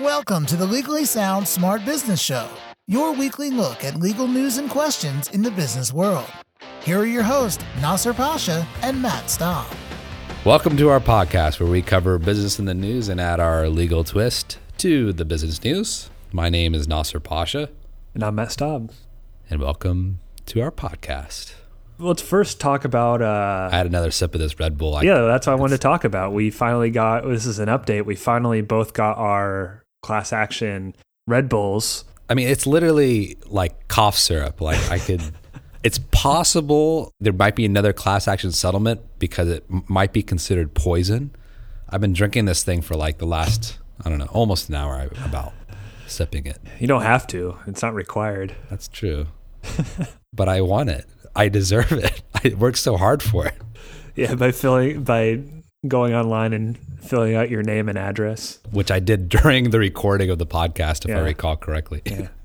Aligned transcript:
Welcome 0.00 0.46
to 0.46 0.56
the 0.56 0.64
Legally 0.64 1.04
Sound 1.04 1.46
Smart 1.46 1.84
Business 1.84 2.20
Show, 2.20 2.48
your 2.86 3.12
weekly 3.12 3.50
look 3.50 3.84
at 3.84 3.96
legal 4.00 4.26
news 4.26 4.56
and 4.56 4.70
questions 4.70 5.28
in 5.30 5.42
the 5.42 5.50
business 5.50 5.92
world. 5.92 6.26
Here 6.82 6.98
are 7.00 7.06
your 7.06 7.22
hosts, 7.22 7.62
Nasser 7.80 8.14
Pasha 8.14 8.66
and 8.80 9.00
Matt 9.02 9.28
Staub. 9.28 9.66
Welcome 10.46 10.76
to 10.78 10.88
our 10.88 10.98
podcast 11.00 11.60
where 11.60 11.68
we 11.70 11.82
cover 11.82 12.18
business 12.18 12.58
in 12.58 12.64
the 12.64 12.72
news 12.74 13.08
and 13.08 13.20
add 13.20 13.38
our 13.38 13.68
legal 13.68 14.02
twist 14.02 14.58
to 14.78 15.12
the 15.12 15.24
business 15.26 15.62
news. 15.62 16.08
My 16.32 16.48
name 16.48 16.74
is 16.74 16.88
Nasser 16.88 17.20
Pasha, 17.20 17.68
And 18.14 18.22
I'm 18.22 18.34
Matt 18.36 18.52
Staub. 18.52 18.92
and 19.50 19.60
welcome 19.60 20.20
to 20.46 20.62
our 20.62 20.70
podcast. 20.70 21.52
Let's 21.98 22.22
first 22.22 22.58
talk 22.58 22.84
about. 22.86 23.20
Uh, 23.22 23.68
I 23.70 23.76
had 23.76 23.86
another 23.86 24.10
sip 24.10 24.34
of 24.34 24.40
this 24.40 24.58
Red 24.58 24.78
Bull. 24.78 24.96
I, 24.96 25.02
yeah, 25.02 25.20
that's 25.20 25.46
what 25.46 25.52
I 25.52 25.56
wanted 25.56 25.74
to 25.74 25.78
talk 25.78 26.02
about. 26.04 26.32
We 26.32 26.50
finally 26.50 26.90
got. 26.90 27.24
This 27.24 27.46
is 27.46 27.58
an 27.60 27.68
update. 27.68 28.06
We 28.06 28.16
finally 28.16 28.60
both 28.62 28.92
got 28.92 29.18
our 29.18 29.81
class 30.02 30.32
action 30.32 30.94
Red 31.26 31.48
Bulls. 31.48 32.04
I 32.28 32.34
mean, 32.34 32.48
it's 32.48 32.66
literally 32.66 33.36
like 33.46 33.88
cough 33.88 34.16
syrup. 34.18 34.60
Like 34.60 34.90
I 34.90 34.98
could. 34.98 35.22
it's 35.82 35.98
possible 36.10 37.12
there 37.20 37.32
might 37.32 37.56
be 37.56 37.64
another 37.64 37.92
class 37.92 38.28
action 38.28 38.52
settlement 38.52 39.00
because 39.18 39.48
it 39.48 39.64
m- 39.70 39.84
might 39.88 40.12
be 40.12 40.22
considered 40.22 40.74
poison. 40.74 41.34
I've 41.88 42.00
been 42.00 42.12
drinking 42.12 42.46
this 42.46 42.64
thing 42.64 42.80
for 42.80 42.96
like 42.96 43.18
the 43.18 43.26
last 43.26 43.78
I 44.04 44.08
don't 44.08 44.18
know 44.18 44.28
almost 44.32 44.68
an 44.68 44.74
hour 44.74 45.08
about 45.24 45.52
sipping 46.06 46.46
it. 46.46 46.58
You 46.78 46.86
don't 46.86 47.02
have 47.02 47.26
to. 47.28 47.56
It's 47.66 47.82
not 47.82 47.94
required. 47.94 48.54
That's 48.70 48.88
true. 48.88 49.28
but 50.32 50.48
I 50.48 50.60
want 50.60 50.90
it. 50.90 51.06
I 51.36 51.48
deserve 51.48 51.92
it. 51.92 52.22
I 52.44 52.54
worked 52.54 52.78
so 52.78 52.96
hard 52.96 53.22
for 53.22 53.46
it. 53.46 53.54
Yeah, 54.14 54.34
by 54.34 54.52
filling 54.52 55.04
by 55.04 55.42
going 55.86 56.14
online 56.14 56.52
and 56.52 56.78
filling 57.02 57.34
out 57.34 57.50
your 57.50 57.62
name 57.62 57.88
and 57.88 57.98
address. 57.98 58.58
Which 58.70 58.90
I 58.90 59.00
did 59.00 59.28
during 59.28 59.70
the 59.70 59.78
recording 59.78 60.30
of 60.30 60.38
the 60.38 60.46
podcast, 60.46 61.08
if 61.08 61.16
I 61.16 61.20
recall 61.20 61.56
correctly. 61.56 62.02
Yeah. 62.04 62.28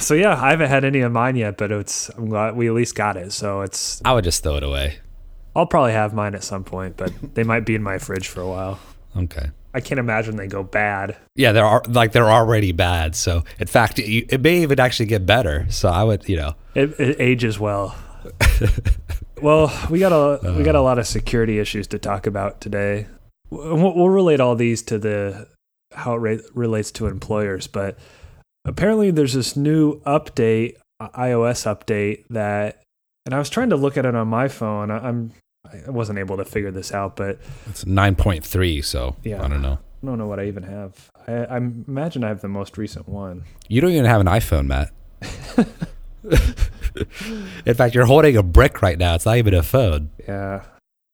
So 0.00 0.14
yeah, 0.14 0.34
I 0.42 0.50
haven't 0.50 0.70
had 0.70 0.84
any 0.84 1.02
of 1.02 1.12
mine 1.12 1.36
yet, 1.36 1.56
but 1.56 1.70
it's 1.70 2.08
I'm 2.08 2.28
glad 2.28 2.56
we 2.56 2.66
at 2.66 2.74
least 2.74 2.96
got 2.96 3.16
it. 3.16 3.32
So 3.32 3.60
it's 3.60 4.02
I 4.04 4.12
would 4.12 4.24
just 4.24 4.42
throw 4.42 4.56
it 4.56 4.64
away. 4.64 4.98
I'll 5.54 5.66
probably 5.66 5.92
have 5.92 6.12
mine 6.12 6.34
at 6.34 6.42
some 6.42 6.64
point, 6.64 6.96
but 6.96 7.12
they 7.34 7.44
might 7.44 7.64
be 7.64 7.76
in 7.76 7.82
my 7.84 7.98
fridge 7.98 8.26
for 8.26 8.40
a 8.40 8.48
while. 8.48 8.80
Okay. 9.16 9.50
I 9.72 9.80
can't 9.80 10.00
imagine 10.00 10.34
they 10.34 10.48
go 10.48 10.64
bad. 10.64 11.16
Yeah, 11.36 11.52
they're 11.52 11.80
like 11.86 12.10
they're 12.10 12.28
already 12.28 12.72
bad. 12.72 13.14
So 13.14 13.44
in 13.60 13.68
fact, 13.68 14.00
it, 14.00 14.32
it 14.32 14.40
may 14.40 14.62
even 14.62 14.80
actually 14.80 15.06
get 15.06 15.26
better. 15.26 15.66
So 15.70 15.88
I 15.88 16.02
would, 16.02 16.28
you 16.28 16.38
know, 16.38 16.54
It, 16.74 16.98
it 16.98 17.20
ages 17.20 17.60
well. 17.60 17.94
Well, 19.42 19.72
we 19.90 19.98
got 19.98 20.12
a 20.12 20.52
we 20.52 20.62
got 20.62 20.74
a 20.74 20.80
lot 20.80 20.98
of 20.98 21.06
security 21.06 21.58
issues 21.58 21.86
to 21.88 21.98
talk 21.98 22.26
about 22.26 22.60
today. 22.60 23.06
We'll, 23.50 23.94
we'll 23.94 24.08
relate 24.08 24.40
all 24.40 24.56
these 24.56 24.82
to 24.82 24.98
the 24.98 25.48
how 25.92 26.14
it 26.14 26.18
re- 26.18 26.40
relates 26.54 26.90
to 26.92 27.06
employers, 27.06 27.66
but 27.66 27.98
apparently 28.64 29.10
there's 29.10 29.34
this 29.34 29.56
new 29.56 30.00
update, 30.00 30.76
uh, 31.00 31.08
iOS 31.10 31.64
update 31.66 32.24
that, 32.30 32.82
and 33.26 33.34
I 33.34 33.38
was 33.38 33.50
trying 33.50 33.70
to 33.70 33.76
look 33.76 33.96
at 33.96 34.04
it 34.06 34.14
on 34.14 34.28
my 34.28 34.48
phone. 34.48 34.90
I, 34.90 34.98
I'm 35.08 35.32
I 35.86 35.90
wasn't 35.90 36.18
able 36.18 36.36
to 36.36 36.44
figure 36.44 36.70
this 36.70 36.92
out, 36.92 37.16
but 37.16 37.38
it's 37.68 37.86
nine 37.86 38.16
point 38.16 38.44
three. 38.44 38.82
So 38.82 39.16
Yeah. 39.22 39.42
I 39.42 39.48
don't 39.48 39.62
know. 39.62 39.78
I 40.02 40.06
don't 40.06 40.18
know 40.18 40.26
what 40.26 40.38
I 40.38 40.44
even 40.46 40.64
have. 40.64 41.10
I, 41.26 41.32
I 41.32 41.56
imagine 41.56 42.24
I 42.24 42.28
have 42.28 42.42
the 42.42 42.48
most 42.48 42.76
recent 42.76 43.08
one. 43.08 43.44
You 43.68 43.80
don't 43.80 43.92
even 43.92 44.04
have 44.04 44.20
an 44.20 44.26
iPhone, 44.26 44.66
Matt. 44.66 44.90
in 47.66 47.74
fact, 47.74 47.94
you're 47.94 48.06
holding 48.06 48.36
a 48.36 48.42
brick 48.42 48.82
right 48.82 48.98
now. 48.98 49.14
It's 49.14 49.26
not 49.26 49.36
even 49.36 49.54
a 49.54 49.62
phone. 49.62 50.10
Yeah. 50.26 50.62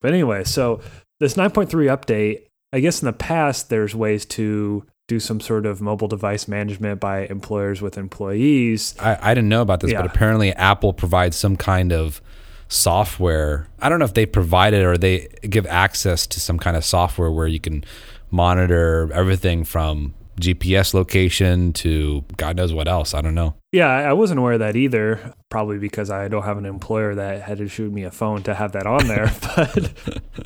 But 0.00 0.12
anyway, 0.12 0.44
so 0.44 0.80
this 1.19 1.34
9.3 1.34 1.69
update, 1.94 2.42
I 2.72 2.80
guess 2.80 3.03
in 3.03 3.06
the 3.06 3.12
past, 3.12 3.69
there's 3.69 3.94
ways 3.94 4.25
to 4.27 4.84
do 5.08 5.19
some 5.19 5.41
sort 5.41 5.66
of 5.66 5.81
mobile 5.81 6.08
device 6.08 6.47
management 6.47 7.00
by 7.00 7.27
employers 7.27 7.83
with 7.83 7.98
employees. 7.98 8.94
I, 9.00 9.19
I 9.20 9.34
didn't 9.34 9.48
know 9.48 9.62
about 9.62 9.81
this, 9.81 9.91
Yeah. 9.91 10.03
but 10.03 10.11
apparently 10.14 10.53
Apple 10.53 10.92
provides 10.92 11.36
some 11.36 11.56
kind 11.56 11.93
of 11.93 12.20
software. 12.69 13.66
I 13.81 13.88
don't 13.88 13.99
know 13.99 14.04
if 14.04 14.15
they 14.15 14.26
provide 14.26 14.72
it 14.72 14.84
or 14.84 14.97
they 14.97 15.26
give 15.43 15.66
access 15.66 16.26
to 16.28 16.41
some 16.41 16.59
kind 16.59 16.76
of 16.76 16.84
software 16.84 17.31
where 17.31 17.49
you 17.49 17.59
can 17.59 17.84
monitor 18.31 19.10
everything 19.12 19.65
from 19.65 20.15
GPS 20.40 20.94
location 20.94 21.72
to 21.74 22.24
God 22.36 22.56
knows 22.56 22.72
what 22.72 22.88
else. 22.88 23.14
I 23.14 23.20
don't 23.20 23.34
know. 23.34 23.54
Yeah, 23.72 23.88
I 23.88 24.12
wasn't 24.14 24.40
aware 24.40 24.54
of 24.54 24.58
that 24.60 24.74
either, 24.74 25.34
probably 25.48 25.78
because 25.78 26.10
I 26.10 26.26
don't 26.28 26.42
have 26.42 26.58
an 26.58 26.66
employer 26.66 27.14
that 27.14 27.42
had 27.42 27.58
to 27.58 27.68
shoot 27.68 27.92
me 27.92 28.02
a 28.02 28.10
phone 28.10 28.42
to 28.44 28.54
have 28.54 28.72
that 28.72 28.86
on 28.86 29.06
there. 29.06 29.32
but 29.56 29.92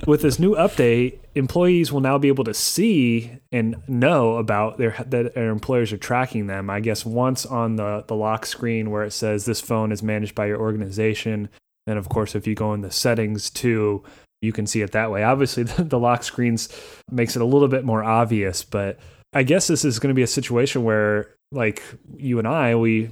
with 0.06 0.22
this 0.22 0.38
new 0.38 0.54
update, 0.56 1.18
employees 1.34 1.90
will 1.90 2.00
now 2.00 2.18
be 2.18 2.28
able 2.28 2.44
to 2.44 2.54
see 2.54 3.38
and 3.50 3.76
know 3.88 4.36
about 4.36 4.76
their 4.76 4.96
that 5.06 5.34
their 5.34 5.50
employers 5.50 5.92
are 5.92 5.98
tracking 5.98 6.48
them. 6.48 6.68
I 6.68 6.80
guess 6.80 7.06
once 7.06 7.46
on 7.46 7.76
the 7.76 8.04
the 8.06 8.16
lock 8.16 8.44
screen 8.44 8.90
where 8.90 9.04
it 9.04 9.12
says 9.12 9.44
this 9.44 9.60
phone 9.60 9.92
is 9.92 10.02
managed 10.02 10.34
by 10.34 10.46
your 10.46 10.60
organization, 10.60 11.48
and 11.86 11.98
of 11.98 12.08
course 12.08 12.34
if 12.34 12.46
you 12.46 12.54
go 12.54 12.74
in 12.74 12.82
the 12.82 12.90
settings 12.90 13.48
too, 13.48 14.04
you 14.42 14.52
can 14.52 14.66
see 14.66 14.82
it 14.82 14.92
that 14.92 15.10
way. 15.10 15.22
Obviously, 15.22 15.62
the, 15.64 15.84
the 15.84 15.98
lock 15.98 16.22
screens 16.22 16.68
makes 17.10 17.36
it 17.36 17.42
a 17.42 17.46
little 17.46 17.68
bit 17.68 17.84
more 17.84 18.04
obvious, 18.04 18.62
but 18.64 18.98
I 19.34 19.42
guess 19.42 19.66
this 19.66 19.84
is 19.84 19.98
going 19.98 20.08
to 20.08 20.14
be 20.14 20.22
a 20.22 20.28
situation 20.28 20.84
where, 20.84 21.34
like 21.50 21.82
you 22.16 22.38
and 22.38 22.48
I, 22.48 22.74
we 22.74 23.10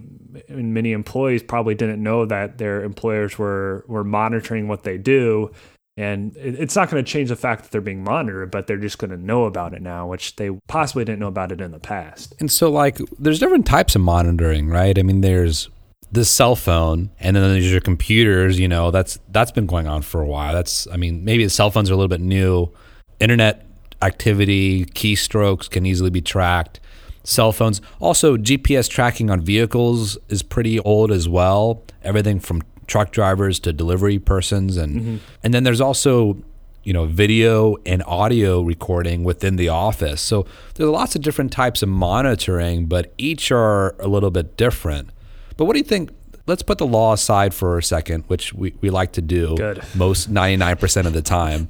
and 0.49 0.73
many 0.73 0.93
employees 0.93 1.43
probably 1.43 1.75
didn't 1.75 2.03
know 2.03 2.25
that 2.27 2.59
their 2.59 2.83
employers 2.85 3.39
were 3.39 3.85
were 3.89 4.05
monitoring 4.05 4.69
what 4.69 4.85
they 4.85 4.99
do, 4.99 5.53
and 5.97 6.37
it, 6.37 6.59
it's 6.59 6.77
not 6.77 6.91
going 6.91 7.05
to 7.05 7.11
change 7.11 7.29
the 7.29 7.37
fact 7.37 7.65
that 7.65 7.71
they're 7.71 7.81
being 7.81 8.05
monitored, 8.05 8.51
but 8.51 8.67
they're 8.67 8.79
just 8.79 8.99
going 8.99 9.11
to 9.11 9.17
know 9.17 9.45
about 9.45 9.75
it 9.75 9.83
now, 9.83 10.07
which 10.07 10.37
they 10.37 10.51
possibly 10.69 11.05
didn't 11.05 11.19
know 11.19 11.29
about 11.29 11.53
it 11.53 11.61
in 11.61 11.73
the 11.73 11.79
past. 11.79 12.35
And 12.41 12.51
so, 12.51 12.71
like, 12.71 12.99
there's 13.19 13.39
different 13.39 13.67
types 13.67 13.95
of 13.95 14.03
monitoring, 14.03 14.69
right? 14.69 14.99
I 14.99 15.03
mean, 15.03 15.21
there's 15.21 15.69
the 16.11 16.25
cell 16.25 16.57
phone, 16.57 17.11
and 17.21 17.37
then 17.37 17.43
there's 17.43 17.71
your 17.71 17.81
computers. 17.81 18.59
You 18.59 18.69
know, 18.69 18.91
that's 18.91 19.19
that's 19.29 19.51
been 19.51 19.67
going 19.67 19.87
on 19.87 20.03
for 20.03 20.21
a 20.21 20.27
while. 20.27 20.53
That's, 20.53 20.87
I 20.89 20.97
mean, 20.97 21.25
maybe 21.25 21.45
the 21.45 21.51
cell 21.51 21.71
phones 21.71 21.91
are 21.91 21.95
a 21.95 21.97
little 21.97 22.09
bit 22.09 22.21
new. 22.21 22.73
Internet 23.21 23.67
activity, 24.03 24.85
keystrokes 24.87 25.71
can 25.71 25.87
easily 25.87 26.11
be 26.11 26.21
tracked. 26.21 26.81
Cell 27.25 27.53
phones, 27.53 27.81
also 28.01 28.37
GPS 28.37 28.91
tracking 28.91 29.31
on 29.31 29.41
vehicles 29.41 30.19
is 30.29 30.43
pretty 30.43 30.81
old 30.81 31.13
as 31.13 31.29
well. 31.29 31.85
Everything 32.03 32.41
from 32.41 32.63
truck 32.89 33.13
drivers 33.13 33.61
to 33.61 33.73
delivery 33.73 34.19
persons, 34.19 34.77
and 34.77 35.01
mm-hmm. 35.01 35.17
and 35.43 35.55
then 35.55 35.63
there's 35.63 35.81
also 35.81 36.43
you 36.85 36.93
know, 36.93 37.07
video 37.07 37.77
and 37.87 38.03
audio 38.07 38.61
recording 38.61 39.25
within 39.25 39.57
the 39.57 39.69
office. 39.69 40.21
So 40.21 40.47
there's 40.75 40.89
lots 40.89 41.15
of 41.15 41.23
different 41.23 41.53
types 41.53 41.83
of 41.83 41.89
monitoring, 41.89 42.87
but 42.87 43.13
each 43.19 43.53
are 43.53 43.95
a 44.01 44.09
little 44.09 44.31
bit 44.31 44.57
different. 44.57 45.11
But 45.57 45.67
what 45.67 45.75
do 45.75 45.79
you 45.79 45.85
think? 45.85 46.11
Let's 46.47 46.63
put 46.63 46.79
the 46.79 46.87
law 46.87 47.13
aside 47.13 47.55
for 47.55 47.79
a 47.79 47.83
second, 47.83 48.25
which 48.27 48.53
we, 48.53 48.75
we 48.81 48.91
like 48.91 49.13
to 49.13 49.23
do 49.23 49.57
Good. 49.57 49.83
most 49.95 50.33
99% 50.33 51.07
of 51.07 51.13
the 51.13 51.23
time. 51.23 51.69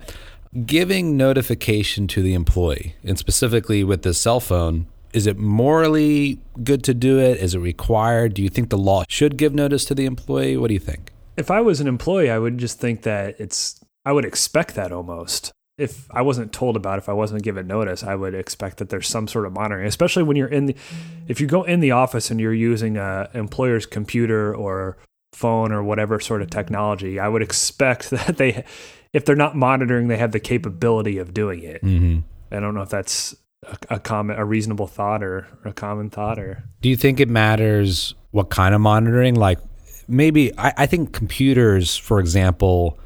Giving 0.67 1.17
notification 1.17 2.07
to 2.09 2.21
the 2.21 2.35
employee, 2.35 2.95
and 3.03 3.19
specifically 3.19 3.83
with 3.83 4.03
the 4.03 4.13
cell 4.13 4.39
phone, 4.39 4.87
is 5.15 5.27
it 5.27 5.39
morally 5.39 6.41
good 6.63 6.85
to 6.85 6.93
do 6.93 7.19
it? 7.19 7.39
Is 7.39 7.55
it 7.55 7.59
required? 7.61 8.35
Do 8.35 8.43
you 8.43 8.51
think 8.51 8.69
the 8.69 8.77
law 8.77 9.05
should 9.09 9.39
give 9.39 9.55
notice 9.55 9.87
to 9.87 9.95
the 9.95 10.05
employee? 10.05 10.59
What 10.59 10.69
do 10.69 10.75
you 10.75 10.81
think? 10.81 11.11
If 11.39 11.51
I 11.51 11.63
was 11.63 11.81
an 11.81 11.87
employee, 11.87 12.31
I 12.31 12.39
would 12.39 12.59
just 12.59 12.79
think 12.79 13.01
that 13.03 13.41
it's. 13.41 13.81
I 14.05 14.13
would 14.13 14.27
expect 14.27 14.75
that 14.75 14.93
almost. 14.93 15.53
If 15.79 16.07
I 16.11 16.21
wasn't 16.21 16.53
told 16.53 16.77
about, 16.77 16.99
if 16.99 17.09
I 17.09 17.15
wasn't 17.15 17.43
given 17.43 17.67
notice, 17.67 18.05
I 18.05 18.15
would 18.15 18.35
expect 18.35 18.77
that 18.77 18.91
there's 18.91 19.09
some 19.09 19.29
sort 19.29 19.47
of 19.47 19.55
monitoring, 19.55 19.87
especially 19.87 20.23
when 20.23 20.37
you're 20.37 20.49
in 20.49 20.67
the. 20.67 20.77
If 21.29 21.41
you 21.41 21.47
go 21.47 21.63
in 21.63 21.81
the 21.81 21.93
office 21.93 22.31
and 22.31 22.39
you're 22.39 22.53
using 22.53 22.99
a 22.99 23.31
employer's 23.33 23.87
computer 23.87 24.55
or 24.55 24.99
phone 25.33 25.73
or 25.73 25.83
whatever 25.83 26.21
sort 26.21 26.43
of 26.43 26.51
technology, 26.51 27.19
I 27.19 27.29
would 27.29 27.41
expect 27.41 28.11
that 28.11 28.37
they, 28.37 28.65
if 29.13 29.25
they're 29.25 29.37
not 29.37 29.57
monitoring, 29.57 30.09
they 30.09 30.17
have 30.17 30.33
the 30.33 30.41
capability 30.41 31.19
of 31.19 31.35
doing 31.35 31.63
it. 31.63 31.83
Mm-hmm. 31.83 32.21
I 32.55 32.61
don't 32.61 32.75
know 32.75 32.83
if 32.83 32.89
that's 32.89 33.35
a, 33.67 33.97
a 33.97 34.01
common, 34.01 34.39
a 34.39 34.45
reasonable 34.45 34.87
thought 34.87 35.23
or 35.23 35.47
a 35.65 35.73
common 35.73 36.11
thought 36.11 36.39
or. 36.39 36.65
Do 36.81 36.89
you 36.89 36.97
think 36.97 37.21
it 37.21 37.29
matters 37.29 38.15
what 38.31 38.51
kind 38.51 38.75
of 38.75 38.81
monitoring? 38.81 39.35
Like 39.35 39.59
maybe 40.09 40.57
I, 40.59 40.73
I 40.79 40.87
think 40.87 41.13
computers, 41.13 41.97
for 41.97 42.19
example, 42.21 42.99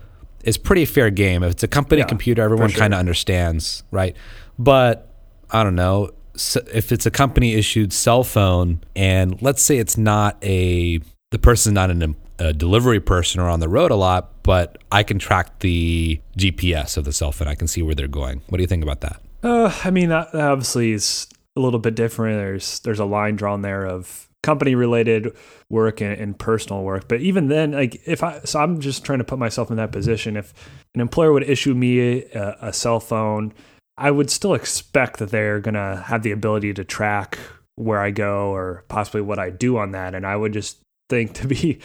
is 0.44 0.56
pretty 0.58 0.84
fair 0.84 1.10
game. 1.10 1.42
If 1.42 1.52
it's 1.52 1.62
a 1.62 1.68
company 1.68 2.00
Yeah, 2.00 2.06
computer, 2.06 2.42
everyone 2.42 2.70
sure. 2.70 2.78
kind 2.80 2.94
of 2.94 3.00
understands, 3.00 3.82
right? 3.90 4.16
But 4.58 5.12
I 5.50 5.62
don't 5.64 5.74
know 5.74 6.10
s- 6.34 6.56
if 6.72 6.92
it's 6.92 7.06
a 7.06 7.10
company 7.10 7.54
issued 7.54 7.92
cell 7.92 8.22
phone, 8.24 8.82
and 8.94 9.40
let's 9.42 9.62
say 9.62 9.78
it's 9.78 9.96
not 9.98 10.38
a 10.44 11.00
the 11.32 11.38
person's 11.40 11.74
not 11.74 11.90
an, 11.90 12.14
a 12.38 12.52
delivery 12.52 13.00
person 13.00 13.40
or 13.40 13.48
on 13.48 13.60
the 13.60 13.68
road 13.68 13.90
a 13.90 13.96
lot, 13.96 14.42
but 14.42 14.78
I 14.92 15.02
can 15.02 15.18
track 15.18 15.60
the 15.60 16.20
GPS 16.38 16.96
of 16.96 17.04
the 17.04 17.12
cell 17.12 17.32
phone. 17.32 17.48
I 17.48 17.54
can 17.54 17.68
see 17.68 17.82
where 17.82 17.94
they're 17.94 18.08
going. 18.08 18.42
What 18.48 18.58
do 18.58 18.62
you 18.62 18.68
think 18.68 18.82
about 18.82 19.00
that? 19.00 19.20
Uh, 19.42 19.72
I 19.84 19.90
mean, 19.90 20.08
that 20.10 20.34
obviously 20.34 20.92
is 20.92 21.28
a 21.56 21.60
little 21.60 21.80
bit 21.80 21.94
different. 21.94 22.38
There's 22.38 22.80
there's 22.80 23.00
a 23.00 23.04
line 23.04 23.36
drawn 23.36 23.62
there 23.62 23.86
of 23.86 24.28
company 24.42 24.74
related 24.74 25.36
work 25.70 26.00
and, 26.00 26.12
and 26.12 26.38
personal 26.38 26.82
work. 26.82 27.08
But 27.08 27.20
even 27.20 27.48
then, 27.48 27.72
like 27.72 28.00
if 28.06 28.22
I, 28.22 28.40
so 28.44 28.60
I'm 28.60 28.80
just 28.80 29.04
trying 29.04 29.18
to 29.18 29.24
put 29.24 29.38
myself 29.38 29.70
in 29.70 29.76
that 29.76 29.92
position. 29.92 30.36
If 30.36 30.52
an 30.94 31.00
employer 31.00 31.32
would 31.32 31.48
issue 31.48 31.74
me 31.74 32.22
a, 32.22 32.56
a 32.60 32.72
cell 32.72 33.00
phone 33.00 33.52
I 33.98 34.10
would 34.10 34.30
still 34.30 34.54
expect 34.54 35.18
that 35.18 35.30
they're 35.30 35.60
to 35.60 36.04
have 36.06 36.22
the 36.22 36.32
ability 36.32 36.74
to 36.74 36.84
track 36.84 37.38
where 37.76 38.00
I 38.00 38.10
go 38.10 38.50
or 38.50 38.84
possibly 38.88 39.22
what 39.22 39.38
I 39.38 39.50
do 39.50 39.78
on 39.78 39.92
that. 39.92 40.14
And 40.14 40.26
I 40.26 40.36
would 40.36 40.52
just 40.52 40.78
think 41.08 41.34
to 41.40 41.46
be, 41.46 41.80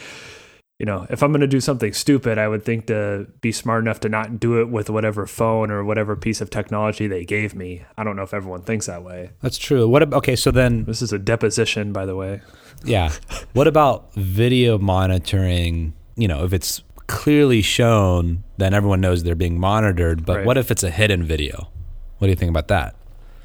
you 0.82 0.86
know, 0.86 1.06
if 1.10 1.22
I'm 1.22 1.30
going 1.30 1.42
to 1.42 1.46
do 1.46 1.60
something 1.60 1.92
stupid, 1.92 2.38
I 2.38 2.48
would 2.48 2.64
think 2.64 2.86
to 2.88 3.28
be 3.40 3.52
smart 3.52 3.84
enough 3.84 4.00
to 4.00 4.08
not 4.08 4.40
do 4.40 4.60
it 4.60 4.68
with 4.68 4.90
whatever 4.90 5.28
phone 5.28 5.70
or 5.70 5.84
whatever 5.84 6.16
piece 6.16 6.40
of 6.40 6.50
technology 6.50 7.06
they 7.06 7.24
gave 7.24 7.54
me. 7.54 7.84
I 7.96 8.02
don't 8.02 8.16
know 8.16 8.24
if 8.24 8.34
everyone 8.34 8.62
thinks 8.62 8.86
that 8.86 9.04
way. 9.04 9.30
That's 9.42 9.58
true. 9.58 9.86
What? 9.88 10.02
ab- 10.02 10.12
Okay, 10.14 10.34
so 10.34 10.50
then 10.50 10.82
This 10.84 11.00
is 11.00 11.12
a 11.12 11.20
deposition, 11.20 11.92
by 11.92 12.04
the 12.04 12.16
way. 12.16 12.40
Yeah. 12.84 13.12
what 13.52 13.68
about 13.68 14.12
video 14.14 14.76
monitoring? 14.76 15.92
You 16.16 16.26
know, 16.26 16.44
if 16.44 16.52
it's 16.52 16.82
clearly 17.06 17.62
shown, 17.62 18.42
then 18.56 18.74
everyone 18.74 19.00
knows 19.00 19.22
they're 19.22 19.36
being 19.36 19.60
monitored. 19.60 20.26
But 20.26 20.38
Right. 20.38 20.46
what 20.46 20.58
if 20.58 20.72
it's 20.72 20.82
a 20.82 20.90
hidden 20.90 21.22
video? 21.22 21.68
What 22.18 22.26
do 22.26 22.30
you 22.30 22.36
think 22.36 22.50
about 22.50 22.66
that? 22.68 22.96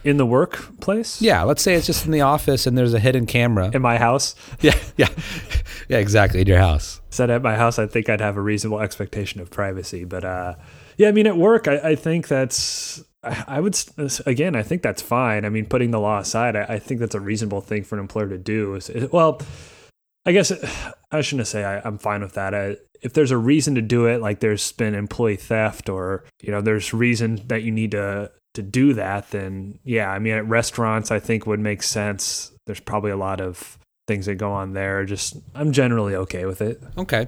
In 0.07 0.15
the 0.15 0.25
workplace? 0.25 1.21
Yeah, 1.21 1.44
let's 1.44 1.62
say 1.62 1.74
it's 1.75 1.86
just 1.86 2.06
in 2.06 2.12
the 2.12 2.21
office 2.21 2.65
and 2.65 2.77
there's 2.77 2.94
a 2.94 3.00
hidden 3.00 3.25
camera. 3.25 3.69
In 3.74 3.81
my 3.81 3.98
house? 3.98 4.36
Yeah, 4.62 4.75
yeah, 4.95 5.09
yeah, 5.89 5.98
exactly. 5.98 6.42
In 6.42 6.48
your 6.48 6.59
house. 6.59 7.01
said 7.09 7.30
at 7.30 7.42
my 7.42 7.56
house, 7.56 7.77
I 7.77 7.88
think 7.88 8.07
I'd 8.09 8.21
have 8.21 8.38
a 8.38 8.42
reasonable 8.42 8.80
expectation 8.80 9.42
of 9.42 9.50
privacy. 9.51 10.06
But 10.06 10.24
uh, 10.24 10.56
yeah, 10.98 11.09
I 11.09 11.12
mean, 11.12 11.27
at 11.27 11.36
work, 11.38 11.68
I, 11.68 11.77
I 11.92 11.95
think 11.95 12.27
that's, 12.30 13.04
I 13.24 13.59
would, 13.59 13.77
again, 14.25 14.56
I 14.56 14.63
think 14.63 14.81
that's 14.81 15.01
fine. 15.01 15.44
I 15.44 15.50
mean, 15.50 15.65
putting 15.65 15.92
the 15.92 16.00
law 16.00 16.19
aside, 16.19 16.56
I, 16.56 16.63
I 16.75 16.80
think 16.80 17.01
that's 17.01 17.15
a 17.15 17.19
reasonable 17.19 17.59
thing 17.62 17.83
for 17.83 17.95
an 17.95 18.01
employer 18.01 18.30
to 18.30 18.38
do. 18.38 18.75
Is, 18.75 18.89
is- 18.89 19.12
well, 19.12 19.42
I 20.25 20.31
guess 20.31 20.51
I 21.12 21.21
shouldn't 21.21 21.48
say 21.50 21.65
I, 21.65 21.81
I'm 21.86 21.98
fine 21.98 22.21
with 22.21 22.33
that. 22.33 22.56
I, 22.56 22.77
if 23.01 23.13
there's 23.13 23.31
a 23.31 23.38
reason 23.38 23.75
to 23.75 23.81
do 23.81 24.06
it, 24.06 24.21
like 24.21 24.39
there's 24.39 24.71
been 24.71 24.95
employee 24.95 25.36
theft 25.36 25.89
or, 25.89 26.24
you 26.42 26.51
know, 26.51 26.62
there's 26.62 26.94
reason 26.94 27.42
that 27.48 27.63
you 27.63 27.71
need 27.71 27.92
to, 27.92 28.31
to 28.57 28.62
do 28.63 28.94
that, 28.94 29.31
then 29.31 29.80
yeah, 29.83 30.12
I 30.12 30.19
mean, 30.19 30.33
at 30.33 30.48
restaurants, 30.48 31.12
I 31.12 31.19
think 31.19 31.45
would 31.45 31.59
make 31.59 31.81
sense. 31.83 32.51
There's 32.65 32.80
probably 32.80 33.12
a 33.12 33.18
lot 33.18 33.39
of 33.39 33.77
things 34.07 34.25
that 34.25 34.36
go 34.36 34.51
on 34.51 34.74
there. 34.74 35.06
Just, 35.06 35.38
I'm 35.56 35.71
generally 35.71 36.15
okay 36.15 36.45
with 36.45 36.62
it. 36.62 36.81
Okay. 36.98 37.27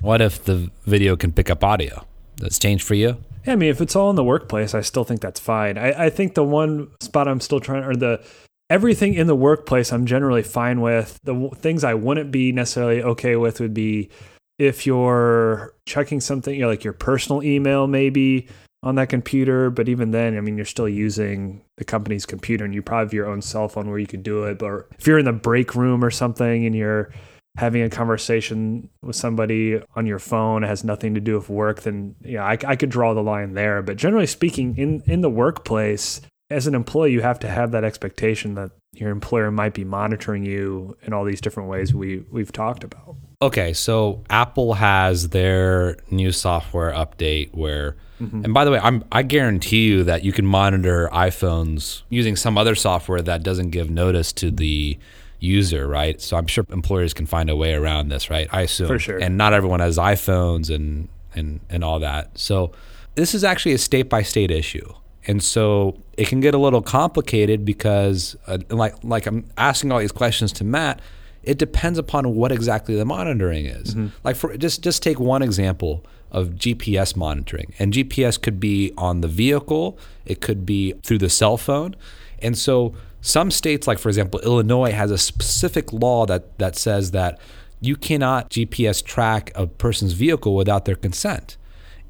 what 0.00 0.20
if 0.20 0.44
the 0.44 0.70
video 0.86 1.16
can 1.16 1.32
pick 1.32 1.50
up 1.50 1.62
audio? 1.62 2.06
Does 2.36 2.56
it 2.56 2.60
change 2.60 2.82
for 2.82 2.94
you? 2.94 3.16
Yeah, 3.46 3.52
I 3.52 3.56
mean, 3.56 3.70
if 3.70 3.80
it's 3.80 3.94
all 3.96 4.10
in 4.10 4.16
the 4.16 4.24
workplace, 4.24 4.74
I 4.74 4.80
still 4.80 5.04
think 5.04 5.20
that's 5.20 5.40
fine. 5.40 5.76
I, 5.76 6.06
I 6.06 6.10
think 6.10 6.34
the 6.34 6.44
one 6.44 6.90
spot 7.00 7.28
I'm 7.28 7.40
still 7.40 7.60
trying, 7.60 7.84
or 7.84 7.94
the 7.94 8.24
everything 8.70 9.14
in 9.14 9.26
the 9.26 9.34
workplace, 9.34 9.92
I'm 9.92 10.06
generally 10.06 10.42
fine 10.42 10.80
with. 10.80 11.18
The 11.24 11.34
w- 11.34 11.54
things 11.54 11.84
I 11.84 11.94
wouldn't 11.94 12.30
be 12.30 12.52
necessarily 12.52 13.02
okay 13.02 13.36
with 13.36 13.60
would 13.60 13.74
be 13.74 14.10
if 14.58 14.86
you're 14.86 15.74
checking 15.86 16.20
something, 16.20 16.54
you 16.54 16.60
know, 16.62 16.68
like 16.68 16.84
your 16.84 16.92
personal 16.92 17.42
email, 17.42 17.86
maybe 17.86 18.48
on 18.82 18.96
that 18.96 19.08
computer. 19.08 19.70
But 19.70 19.88
even 19.88 20.10
then, 20.10 20.36
I 20.36 20.40
mean, 20.40 20.56
you're 20.56 20.66
still 20.66 20.88
using 20.88 21.62
the 21.76 21.84
company's 21.84 22.26
computer, 22.26 22.64
and 22.64 22.74
you 22.74 22.82
probably 22.82 23.06
have 23.06 23.14
your 23.14 23.26
own 23.26 23.42
cell 23.42 23.68
phone 23.68 23.88
where 23.88 23.98
you 23.98 24.06
could 24.06 24.22
do 24.22 24.44
it. 24.44 24.58
But 24.58 24.88
if 24.98 25.06
you're 25.06 25.18
in 25.18 25.24
the 25.24 25.32
break 25.32 25.74
room 25.74 26.04
or 26.04 26.10
something, 26.10 26.66
and 26.66 26.74
you're 26.74 27.12
having 27.56 27.82
a 27.82 27.90
conversation 27.90 28.88
with 29.02 29.16
somebody 29.16 29.80
on 29.94 30.06
your 30.06 30.18
phone 30.18 30.62
has 30.62 30.84
nothing 30.84 31.14
to 31.14 31.20
do 31.20 31.34
with 31.34 31.48
work, 31.48 31.82
then 31.82 32.14
yeah, 32.22 32.44
I, 32.44 32.56
I 32.66 32.76
could 32.76 32.90
draw 32.90 33.12
the 33.14 33.22
line 33.22 33.54
there. 33.54 33.82
But 33.82 33.96
generally 33.96 34.26
speaking, 34.26 34.76
in 34.76 35.02
in 35.06 35.20
the 35.20 35.30
workplace, 35.30 36.20
as 36.50 36.66
an 36.66 36.74
employee, 36.74 37.12
you 37.12 37.22
have 37.22 37.38
to 37.40 37.48
have 37.48 37.70
that 37.72 37.84
expectation 37.84 38.54
that 38.54 38.70
your 38.92 39.10
employer 39.10 39.50
might 39.50 39.74
be 39.74 39.84
monitoring 39.84 40.44
you 40.44 40.96
in 41.02 41.12
all 41.12 41.24
these 41.24 41.40
different 41.40 41.68
ways 41.68 41.94
we 41.94 42.24
we've 42.30 42.52
talked 42.52 42.84
about. 42.84 43.16
Okay, 43.42 43.72
so 43.72 44.22
Apple 44.30 44.74
has 44.74 45.30
their 45.30 45.96
new 46.10 46.32
software 46.32 46.92
update 46.92 47.52
where 47.52 47.96
and 48.44 48.54
by 48.54 48.64
the 48.64 48.70
way, 48.70 48.78
I'm 48.78 49.04
I 49.10 49.24
guarantee 49.24 49.88
you 49.88 50.04
that 50.04 50.22
you 50.22 50.32
can 50.32 50.46
monitor 50.46 51.10
iPhones 51.12 52.02
using 52.08 52.36
some 52.36 52.56
other 52.56 52.76
software 52.76 53.20
that 53.20 53.42
doesn't 53.42 53.70
give 53.70 53.90
notice 53.90 54.32
to 54.34 54.52
the 54.52 54.96
user, 55.40 55.88
right? 55.88 56.20
So 56.20 56.36
I'm 56.36 56.46
sure 56.46 56.64
employers 56.70 57.14
can 57.14 57.26
find 57.26 57.50
a 57.50 57.56
way 57.56 57.74
around 57.74 58.10
this, 58.10 58.30
right? 58.30 58.46
I 58.52 58.60
assume. 58.62 58.86
For 58.86 59.00
sure. 59.00 59.18
And 59.18 59.36
not 59.36 59.52
everyone 59.52 59.80
has 59.80 59.98
iPhones 59.98 60.72
and 60.72 61.08
and 61.34 61.58
and 61.68 61.82
all 61.82 61.98
that. 61.98 62.38
So 62.38 62.70
this 63.16 63.34
is 63.34 63.42
actually 63.42 63.72
a 63.72 63.78
state 63.78 64.08
by 64.08 64.22
state 64.22 64.52
issue. 64.52 64.88
And 65.26 65.42
so 65.42 65.98
it 66.16 66.28
can 66.28 66.40
get 66.40 66.54
a 66.54 66.58
little 66.58 66.82
complicated 66.82 67.64
because 67.64 68.36
uh, 68.46 68.58
like 68.70 68.94
like 69.02 69.26
I'm 69.26 69.50
asking 69.56 69.90
all 69.90 69.98
these 69.98 70.12
questions 70.12 70.52
to 70.52 70.64
Matt, 70.64 71.00
it 71.42 71.58
depends 71.58 71.98
upon 71.98 72.34
what 72.34 72.52
exactly 72.52 72.94
the 72.94 73.04
monitoring 73.04 73.66
is. 73.66 73.94
Mm-hmm. 73.94 74.08
Like 74.24 74.36
for 74.36 74.56
just 74.56 74.82
just 74.82 75.02
take 75.02 75.18
one 75.18 75.42
example 75.42 76.04
of 76.30 76.50
GPS 76.50 77.14
monitoring. 77.16 77.74
And 77.78 77.92
GPS 77.92 78.40
could 78.40 78.58
be 78.58 78.92
on 78.96 79.20
the 79.20 79.28
vehicle, 79.28 79.98
it 80.24 80.40
could 80.40 80.64
be 80.64 80.92
through 81.02 81.18
the 81.18 81.28
cell 81.28 81.56
phone. 81.56 81.94
And 82.40 82.56
so 82.56 82.94
some 83.20 83.50
states 83.50 83.86
like 83.86 83.98
for 83.98 84.08
example 84.08 84.40
Illinois 84.40 84.92
has 84.92 85.10
a 85.10 85.18
specific 85.18 85.92
law 85.92 86.26
that 86.26 86.58
that 86.58 86.76
says 86.76 87.12
that 87.12 87.38
you 87.80 87.96
cannot 87.96 88.50
GPS 88.50 89.04
track 89.04 89.52
a 89.54 89.66
person's 89.66 90.12
vehicle 90.12 90.54
without 90.54 90.84
their 90.84 90.94
consent 90.96 91.56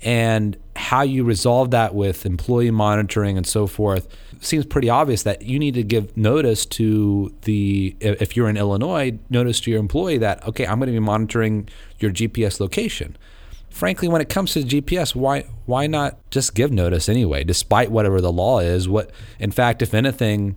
and 0.03 0.57
how 0.75 1.03
you 1.03 1.25
resolve 1.25 1.71
that 1.71 1.95
with 1.95 2.27
employee 2.27 2.71
monitoring 2.71 3.37
and 3.37 3.47
so 3.47 3.67
forth 3.67 4.09
seems 4.41 4.67
pretty 4.67 4.91
obvious 4.91 5.23
that 5.23 5.43
you 5.43 5.59
need 5.59 5.75
to 5.75 5.83
give 5.83 6.17
notice 6.17 6.67
to 6.67 7.33
the 7.43 7.97
if 8.01 8.37
you're 8.37 8.49
in 8.49 8.57
Illinois 8.57 9.17
notice 9.31 9.61
to 9.61 9.71
your 9.71 9.79
employee 9.79 10.19
that 10.19 10.45
okay 10.47 10.67
I'm 10.67 10.79
going 10.79 10.89
to 10.89 10.93
be 10.93 10.99
monitoring 10.99 11.69
your 11.99 12.11
GPS 12.11 12.59
location. 12.59 13.17
Frankly 13.71 14.09
when 14.09 14.21
it 14.21 14.29
comes 14.29 14.53
to 14.55 14.63
GPS 14.63 15.15
why 15.15 15.45
why 15.67 15.87
not 15.87 16.19
just 16.31 16.55
give 16.55 16.73
notice 16.73 17.09
anyway 17.09 17.45
despite 17.45 17.91
whatever 17.91 18.21
the 18.21 18.33
law 18.33 18.59
is? 18.59 18.89
What 18.89 19.11
in 19.39 19.53
fact 19.53 19.83
if 19.83 19.95
anything 19.95 20.57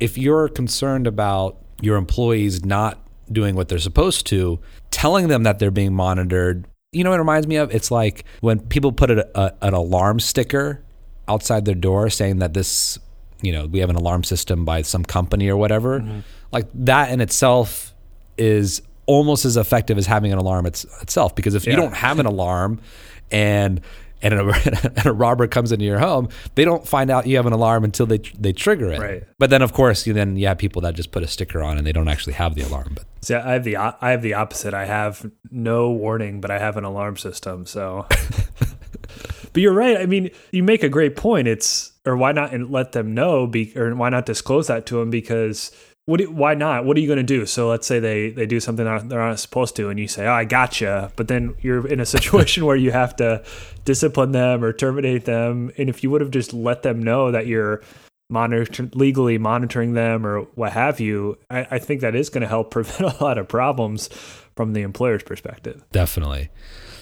if 0.00 0.18
you're 0.18 0.48
concerned 0.48 1.06
about 1.06 1.56
your 1.80 1.96
employees 1.96 2.64
not 2.64 2.98
doing 3.30 3.54
what 3.54 3.68
they're 3.68 3.78
supposed 3.78 4.26
to 4.26 4.60
telling 4.90 5.28
them 5.28 5.44
that 5.44 5.58
they're 5.58 5.70
being 5.70 5.94
monitored 5.94 6.66
you 6.92 7.04
know 7.04 7.10
what 7.10 7.16
it 7.16 7.20
reminds 7.20 7.46
me 7.46 7.56
of? 7.56 7.74
It's 7.74 7.90
like 7.90 8.24
when 8.40 8.60
people 8.60 8.92
put 8.92 9.10
a, 9.10 9.38
a, 9.38 9.54
an 9.62 9.74
alarm 9.74 10.20
sticker 10.20 10.82
outside 11.26 11.64
their 11.64 11.74
door 11.74 12.10
saying 12.10 12.38
that 12.40 12.52
this, 12.52 12.98
you 13.40 13.50
know, 13.50 13.66
we 13.66 13.78
have 13.78 13.88
an 13.88 13.96
alarm 13.96 14.24
system 14.24 14.66
by 14.66 14.82
some 14.82 15.02
company 15.02 15.48
or 15.48 15.56
whatever. 15.56 16.00
Mm-hmm. 16.00 16.20
Like 16.52 16.66
that 16.74 17.10
in 17.10 17.22
itself 17.22 17.94
is 18.36 18.82
almost 19.06 19.46
as 19.46 19.56
effective 19.56 19.96
as 19.96 20.06
having 20.06 20.32
an 20.32 20.38
alarm 20.38 20.66
it's, 20.66 20.84
itself. 21.00 21.34
Because 21.34 21.54
if 21.54 21.66
you 21.66 21.74
don't 21.74 21.94
have 21.94 22.18
an 22.18 22.26
alarm 22.26 22.80
and 23.30 23.80
and 24.22 24.34
a, 24.34 24.90
and 24.96 25.06
a 25.06 25.12
robber 25.12 25.46
comes 25.46 25.72
into 25.72 25.84
your 25.84 25.98
home, 25.98 26.28
they 26.54 26.64
don't 26.64 26.86
find 26.86 27.10
out 27.10 27.26
you 27.26 27.36
have 27.36 27.46
an 27.46 27.52
alarm 27.52 27.84
until 27.84 28.06
they 28.06 28.18
they 28.18 28.52
trigger 28.52 28.92
it. 28.92 29.00
Right. 29.00 29.24
But 29.38 29.50
then, 29.50 29.62
of 29.62 29.72
course, 29.72 30.06
you 30.06 30.12
then 30.12 30.36
you 30.36 30.46
have 30.46 30.58
people 30.58 30.82
that 30.82 30.94
just 30.94 31.12
put 31.12 31.22
a 31.22 31.26
sticker 31.26 31.62
on 31.62 31.78
and 31.78 31.86
they 31.86 31.92
don't 31.92 32.08
actually 32.08 32.34
have 32.34 32.54
the 32.54 32.62
alarm. 32.62 32.92
But 32.94 33.06
See, 33.22 33.34
I 33.34 33.52
have 33.52 33.64
the 33.64 33.76
I 33.76 34.10
have 34.10 34.22
the 34.22 34.34
opposite. 34.34 34.74
I 34.74 34.84
have 34.84 35.30
no 35.50 35.90
warning, 35.90 36.40
but 36.40 36.50
I 36.50 36.58
have 36.58 36.76
an 36.76 36.84
alarm 36.84 37.16
system. 37.16 37.66
So, 37.66 38.06
but 39.52 39.62
you're 39.62 39.72
right. 39.72 39.96
I 39.96 40.06
mean, 40.06 40.30
you 40.50 40.64
make 40.64 40.82
a 40.82 40.88
great 40.88 41.14
point. 41.14 41.46
It's 41.46 41.92
or 42.04 42.16
why 42.16 42.32
not 42.32 42.52
and 42.52 42.70
let 42.70 42.92
them 42.92 43.14
know? 43.14 43.46
Be 43.46 43.72
or 43.76 43.94
why 43.94 44.08
not 44.08 44.26
disclose 44.26 44.66
that 44.66 44.86
to 44.86 44.96
them? 44.96 45.10
Because 45.10 45.70
what? 46.06 46.18
Do, 46.18 46.30
why 46.30 46.54
not? 46.54 46.84
What 46.84 46.96
are 46.96 47.00
you 47.00 47.06
going 47.06 47.18
to 47.18 47.22
do? 47.22 47.46
So 47.46 47.68
let's 47.68 47.86
say 47.86 48.00
they 48.00 48.30
they 48.30 48.46
do 48.46 48.60
something 48.60 48.84
they're 48.84 49.18
not 49.18 49.38
supposed 49.38 49.76
to, 49.76 49.88
and 49.88 49.98
you 49.98 50.08
say, 50.08 50.26
"Oh, 50.26 50.32
I 50.32 50.44
gotcha," 50.44 51.12
but 51.16 51.28
then 51.28 51.54
you're 51.60 51.86
in 51.86 52.00
a 52.00 52.06
situation 52.16 52.64
where 52.64 52.76
you 52.76 52.90
have 52.90 53.16
to 53.16 53.44
discipline 53.84 54.32
them 54.32 54.64
or 54.64 54.72
terminate 54.72 55.24
them. 55.24 55.70
And 55.78 55.88
if 55.88 56.02
you 56.02 56.10
would 56.10 56.20
have 56.20 56.30
just 56.30 56.52
let 56.52 56.82
them 56.82 57.02
know 57.02 57.30
that 57.30 57.46
you're 57.46 57.82
monitor 58.28 58.88
legally 58.94 59.36
monitoring 59.38 59.92
them 59.92 60.26
or 60.26 60.40
what 60.54 60.72
have 60.72 60.98
you, 60.98 61.38
I, 61.50 61.66
I 61.72 61.78
think 61.78 62.00
that 62.00 62.14
is 62.14 62.30
going 62.30 62.42
to 62.42 62.48
help 62.48 62.70
prevent 62.72 63.20
a 63.20 63.22
lot 63.22 63.38
of 63.38 63.46
problems 63.46 64.08
from 64.56 64.72
the 64.72 64.82
employer's 64.82 65.22
perspective. 65.22 65.84
Definitely. 65.92 66.50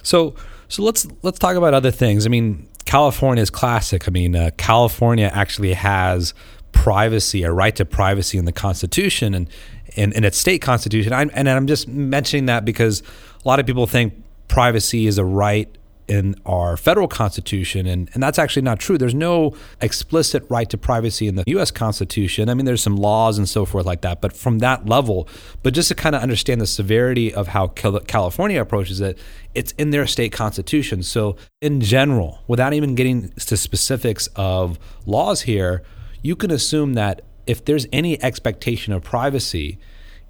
So 0.02 0.35
so 0.69 0.83
let's 0.83 1.07
let's 1.23 1.38
talk 1.38 1.57
about 1.57 1.75
other 1.75 1.90
things. 1.90 2.26
I 2.26 2.28
mean, 2.28 2.69
California 2.85 3.42
is 3.42 3.50
classic. 3.50 4.09
I 4.09 4.11
mean, 4.11 4.37
uh, 4.37 4.50
California 4.57 5.30
actually 5.33 5.73
has 5.73 6.35
privacy, 6.80 7.42
a 7.42 7.52
right 7.52 7.76
to 7.76 7.84
privacy 7.84 8.38
in 8.38 8.46
the 8.46 8.52
Constitution 8.52 9.34
and 9.34 9.50
in, 9.96 10.14
in 10.14 10.25
its 10.25 10.38
state 10.38 10.62
constitution. 10.62 11.12
I'm, 11.12 11.30
and 11.34 11.46
I'm 11.46 11.66
just 11.66 11.87
mentioning 11.87 12.46
that 12.46 12.64
because 12.64 13.02
a 13.44 13.46
lot 13.46 13.60
of 13.60 13.66
people 13.66 13.87
think 13.87 14.14
privacy 14.49 15.06
is 15.06 15.18
a 15.18 15.25
right 15.25 15.68
in 16.08 16.34
our 16.46 16.78
federal 16.78 17.06
constitution 17.06 17.87
and, 17.87 18.08
and 18.14 18.22
that's 18.22 18.38
actually 18.38 18.62
not 18.62 18.80
true. 18.80 18.96
There's 18.96 19.14
no 19.14 19.54
explicit 19.82 20.42
right 20.49 20.68
to 20.70 20.78
privacy 20.78 21.28
in 21.28 21.34
the 21.34 21.44
us 21.49 21.70
constitution. 21.70 22.49
I 22.49 22.54
mean 22.54 22.64
there's 22.64 22.82
some 22.82 22.96
laws 22.96 23.37
and 23.37 23.46
so 23.46 23.66
forth 23.66 23.84
like 23.84 24.00
that 24.00 24.22
but 24.22 24.32
from 24.32 24.60
that 24.60 24.87
level 24.87 25.28
but 25.62 25.75
just 25.75 25.88
to 25.88 25.94
kind 25.94 26.16
of 26.16 26.22
understand 26.22 26.62
the 26.62 26.66
severity 26.66 27.32
of 27.32 27.49
how 27.49 27.68
california 27.68 28.60
approaches 28.60 29.00
it 29.00 29.18
it's 29.54 29.72
in 29.72 29.90
their 29.90 30.06
state 30.06 30.32
constitution. 30.32 31.02
So 31.02 31.37
in 31.60 31.82
general 31.82 32.40
without 32.49 32.72
even 32.72 32.94
getting 32.94 33.28
to 33.28 33.56
specifics 33.56 34.28
of 34.34 34.78
laws 35.04 35.42
here 35.42 35.84
you 36.23 36.37
can 36.37 36.50
assume 36.50 36.95
that 36.95 37.23
if 37.47 37.65
there's 37.65 37.87
any 37.93 38.23
expectation 38.23 38.93
of 38.93 39.03
privacy 39.03 39.79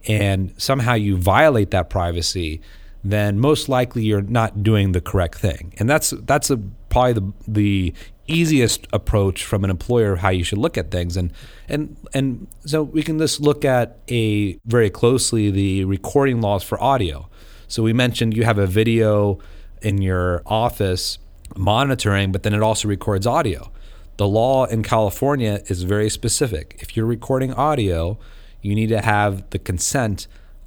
and 0.07 0.55
somehow 0.57 0.95
you 0.95 1.17
violate 1.17 1.71
that 1.71 1.91
privacy 1.91 2.61
then 3.03 3.39
most 3.39 3.69
likely 3.69 4.03
you're 4.03 4.23
not 4.23 4.63
doing 4.63 4.93
the 4.93 5.01
correct 5.01 5.39
thing. 5.39 5.73
And 5.79 5.89
that's 5.89 6.11
that's 6.11 6.51
a, 6.51 6.59
probably 6.89 7.15
the 7.15 7.33
the 7.49 7.95
easiest 8.27 8.87
approach 8.93 9.45
from 9.45 9.65
an 9.65 9.71
employer 9.71 10.17
how 10.17 10.29
you 10.29 10.45
should 10.45 10.59
look 10.59 10.77
at 10.77 10.91
things. 10.91 11.17
And 11.17 11.33
and 11.69 11.97
and 12.13 12.47
so 12.65 12.83
we 12.83 13.03
can 13.03 13.19
just 13.19 13.41
look 13.41 13.65
at 13.65 13.99
a 14.09 14.59
very 14.67 14.91
closely 14.91 15.51
the 15.51 15.85
recording 15.85 16.41
laws 16.41 16.63
for 16.63 16.83
audio. 16.83 17.29
So 17.69 17.83
we 17.83 17.93
mentioned 17.93 18.37
you 18.37 18.45
have 18.45 18.59
a 18.59 18.67
video 18.67 19.39
in 19.81 20.03
your 20.03 20.43
office 20.45 21.19
monitoring 21.57 22.31
but 22.31 22.45
then 22.45 22.55
it 22.55 22.63
also 22.63 22.87
records 22.87 23.27
audio 23.27 23.73
the 24.21 24.29
law 24.29 24.67
in 24.75 24.83
California 24.83 25.55
is 25.73 25.79
very 25.95 26.11
specific 26.11 26.65
if 26.85 26.89
you're 26.95 27.07
recording 27.19 27.53
audio 27.55 28.19
you 28.61 28.75
need 28.75 28.91
to 28.97 29.01
have 29.01 29.33
the 29.55 29.59
consent 29.59 30.27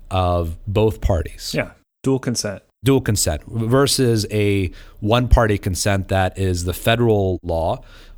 of 0.10 0.57
both 0.65 0.95
parties 1.01 1.43
Yeah. 1.60 1.72
Dual 2.01 2.19
consent. 2.19 2.62
dual 2.83 3.00
consent 3.10 3.41
versus 3.77 4.19
a 4.31 4.72
one 5.00 5.25
party 5.38 5.57
consent 5.67 6.07
that 6.07 6.31
is 6.48 6.57
the 6.69 6.74
federal 6.88 7.39
law 7.43 7.69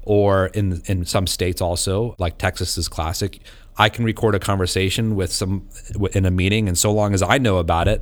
or 0.04 0.48
in 0.60 0.82
in 0.92 1.06
some 1.06 1.27
states 1.27 1.60
also 1.62 2.15
like 2.18 2.34
Texas 2.46 2.77
is 2.82 2.88
classic 2.98 3.32
I 3.77 3.88
can 3.89 4.04
record 4.06 4.34
a 4.36 4.39
conversation 4.51 5.15
with 5.20 5.32
some 5.42 5.54
in 6.18 6.25
a 6.25 6.32
meeting 6.32 6.63
and 6.70 6.77
so 6.86 6.89
long 7.00 7.13
as 7.18 7.22
I 7.22 7.38
know 7.46 7.58
about 7.68 7.88
it 7.94 8.00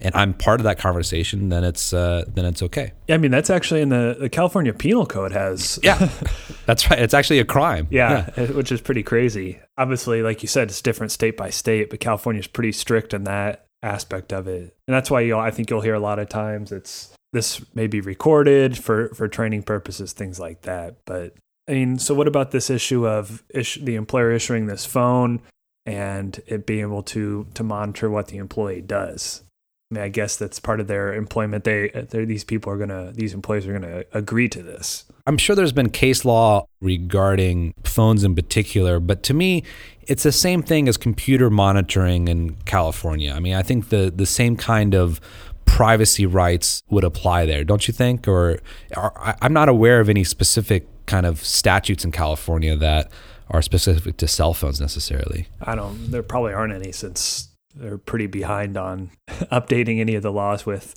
and 0.00 0.14
I'm 0.14 0.34
part 0.34 0.60
of 0.60 0.64
that 0.64 0.78
conversation 0.78 1.48
then 1.48 1.64
it's 1.64 1.92
uh, 1.92 2.24
then 2.28 2.44
it's 2.44 2.62
okay 2.62 2.92
Yeah, 3.08 3.16
I 3.16 3.18
mean 3.18 3.30
that's 3.30 3.50
actually 3.50 3.80
in 3.82 3.88
the, 3.88 4.16
the 4.18 4.28
California 4.28 4.72
Penal 4.72 5.06
Code 5.06 5.32
has 5.32 5.78
yeah 5.82 6.08
that's 6.66 6.88
right 6.90 6.98
it's 6.98 7.14
actually 7.14 7.38
a 7.38 7.44
crime 7.44 7.88
yeah, 7.90 8.30
which 8.52 8.72
is 8.72 8.80
pretty 8.80 9.02
crazy. 9.02 9.60
Obviously, 9.78 10.22
like 10.22 10.42
you 10.42 10.48
said, 10.48 10.68
it's 10.68 10.82
different 10.82 11.12
state 11.12 11.36
by 11.36 11.50
state, 11.50 11.90
but 11.90 12.00
California 12.00 12.40
is 12.40 12.46
pretty 12.46 12.72
strict 12.72 13.14
in 13.14 13.24
that 13.24 13.66
aspect 13.82 14.32
of 14.32 14.46
it, 14.48 14.76
and 14.86 14.94
that's 14.94 15.10
why 15.10 15.20
you 15.20 15.36
I 15.36 15.50
think 15.50 15.70
you'll 15.70 15.80
hear 15.80 15.94
a 15.94 16.00
lot 16.00 16.18
of 16.18 16.28
times 16.28 16.72
it's 16.72 17.14
this 17.32 17.64
may 17.74 17.86
be 17.86 18.00
recorded 18.00 18.78
for 18.78 19.08
for 19.10 19.28
training 19.28 19.62
purposes, 19.62 20.12
things 20.12 20.38
like 20.38 20.62
that. 20.62 20.96
But 21.04 21.34
I 21.68 21.72
mean, 21.72 21.98
so 21.98 22.14
what 22.14 22.28
about 22.28 22.50
this 22.50 22.70
issue 22.70 23.06
of 23.06 23.42
issue, 23.50 23.84
the 23.84 23.94
employer 23.94 24.32
issuing 24.32 24.66
this 24.66 24.84
phone 24.86 25.40
and 25.84 26.40
it 26.46 26.66
being 26.66 26.80
able 26.80 27.02
to 27.04 27.46
to 27.54 27.62
monitor 27.62 28.10
what 28.10 28.28
the 28.28 28.38
employee 28.38 28.82
does? 28.82 29.42
I 29.90 29.94
mean, 29.94 30.04
I 30.04 30.08
guess 30.08 30.36
that's 30.36 30.58
part 30.58 30.80
of 30.80 30.88
their 30.88 31.14
employment. 31.14 31.62
They, 31.64 31.90
these 32.10 32.42
people 32.42 32.72
are 32.72 32.76
gonna, 32.76 33.12
these 33.12 33.34
employees 33.34 33.66
are 33.68 33.72
gonna 33.72 34.04
agree 34.12 34.48
to 34.48 34.62
this. 34.62 35.04
I'm 35.28 35.38
sure 35.38 35.54
there's 35.54 35.72
been 35.72 35.90
case 35.90 36.24
law 36.24 36.66
regarding 36.80 37.74
phones 37.84 38.24
in 38.24 38.34
particular, 38.34 38.98
but 38.98 39.22
to 39.24 39.34
me, 39.34 39.62
it's 40.02 40.22
the 40.22 40.32
same 40.32 40.62
thing 40.62 40.88
as 40.88 40.96
computer 40.96 41.50
monitoring 41.50 42.28
in 42.28 42.56
California. 42.64 43.32
I 43.32 43.40
mean, 43.40 43.54
I 43.54 43.62
think 43.62 43.88
the 43.88 44.12
the 44.14 44.26
same 44.26 44.56
kind 44.56 44.94
of 44.94 45.20
privacy 45.66 46.26
rights 46.26 46.82
would 46.90 47.04
apply 47.04 47.44
there, 47.44 47.64
don't 47.64 47.86
you 47.86 47.92
think? 47.92 48.26
Or, 48.26 48.60
or 48.96 49.36
I'm 49.42 49.52
not 49.52 49.68
aware 49.68 50.00
of 50.00 50.08
any 50.08 50.24
specific 50.24 50.86
kind 51.06 51.26
of 51.26 51.44
statutes 51.44 52.04
in 52.04 52.12
California 52.12 52.76
that 52.76 53.10
are 53.50 53.62
specific 53.62 54.16
to 54.16 54.28
cell 54.28 54.54
phones 54.54 54.80
necessarily. 54.80 55.48
I 55.60 55.74
don't. 55.74 56.10
There 56.10 56.22
probably 56.22 56.52
aren't 56.52 56.72
any 56.72 56.92
since 56.92 57.48
they're 57.76 57.98
pretty 57.98 58.26
behind 58.26 58.76
on 58.76 59.10
updating 59.28 60.00
any 60.00 60.14
of 60.14 60.22
the 60.22 60.32
laws 60.32 60.66
with 60.66 60.94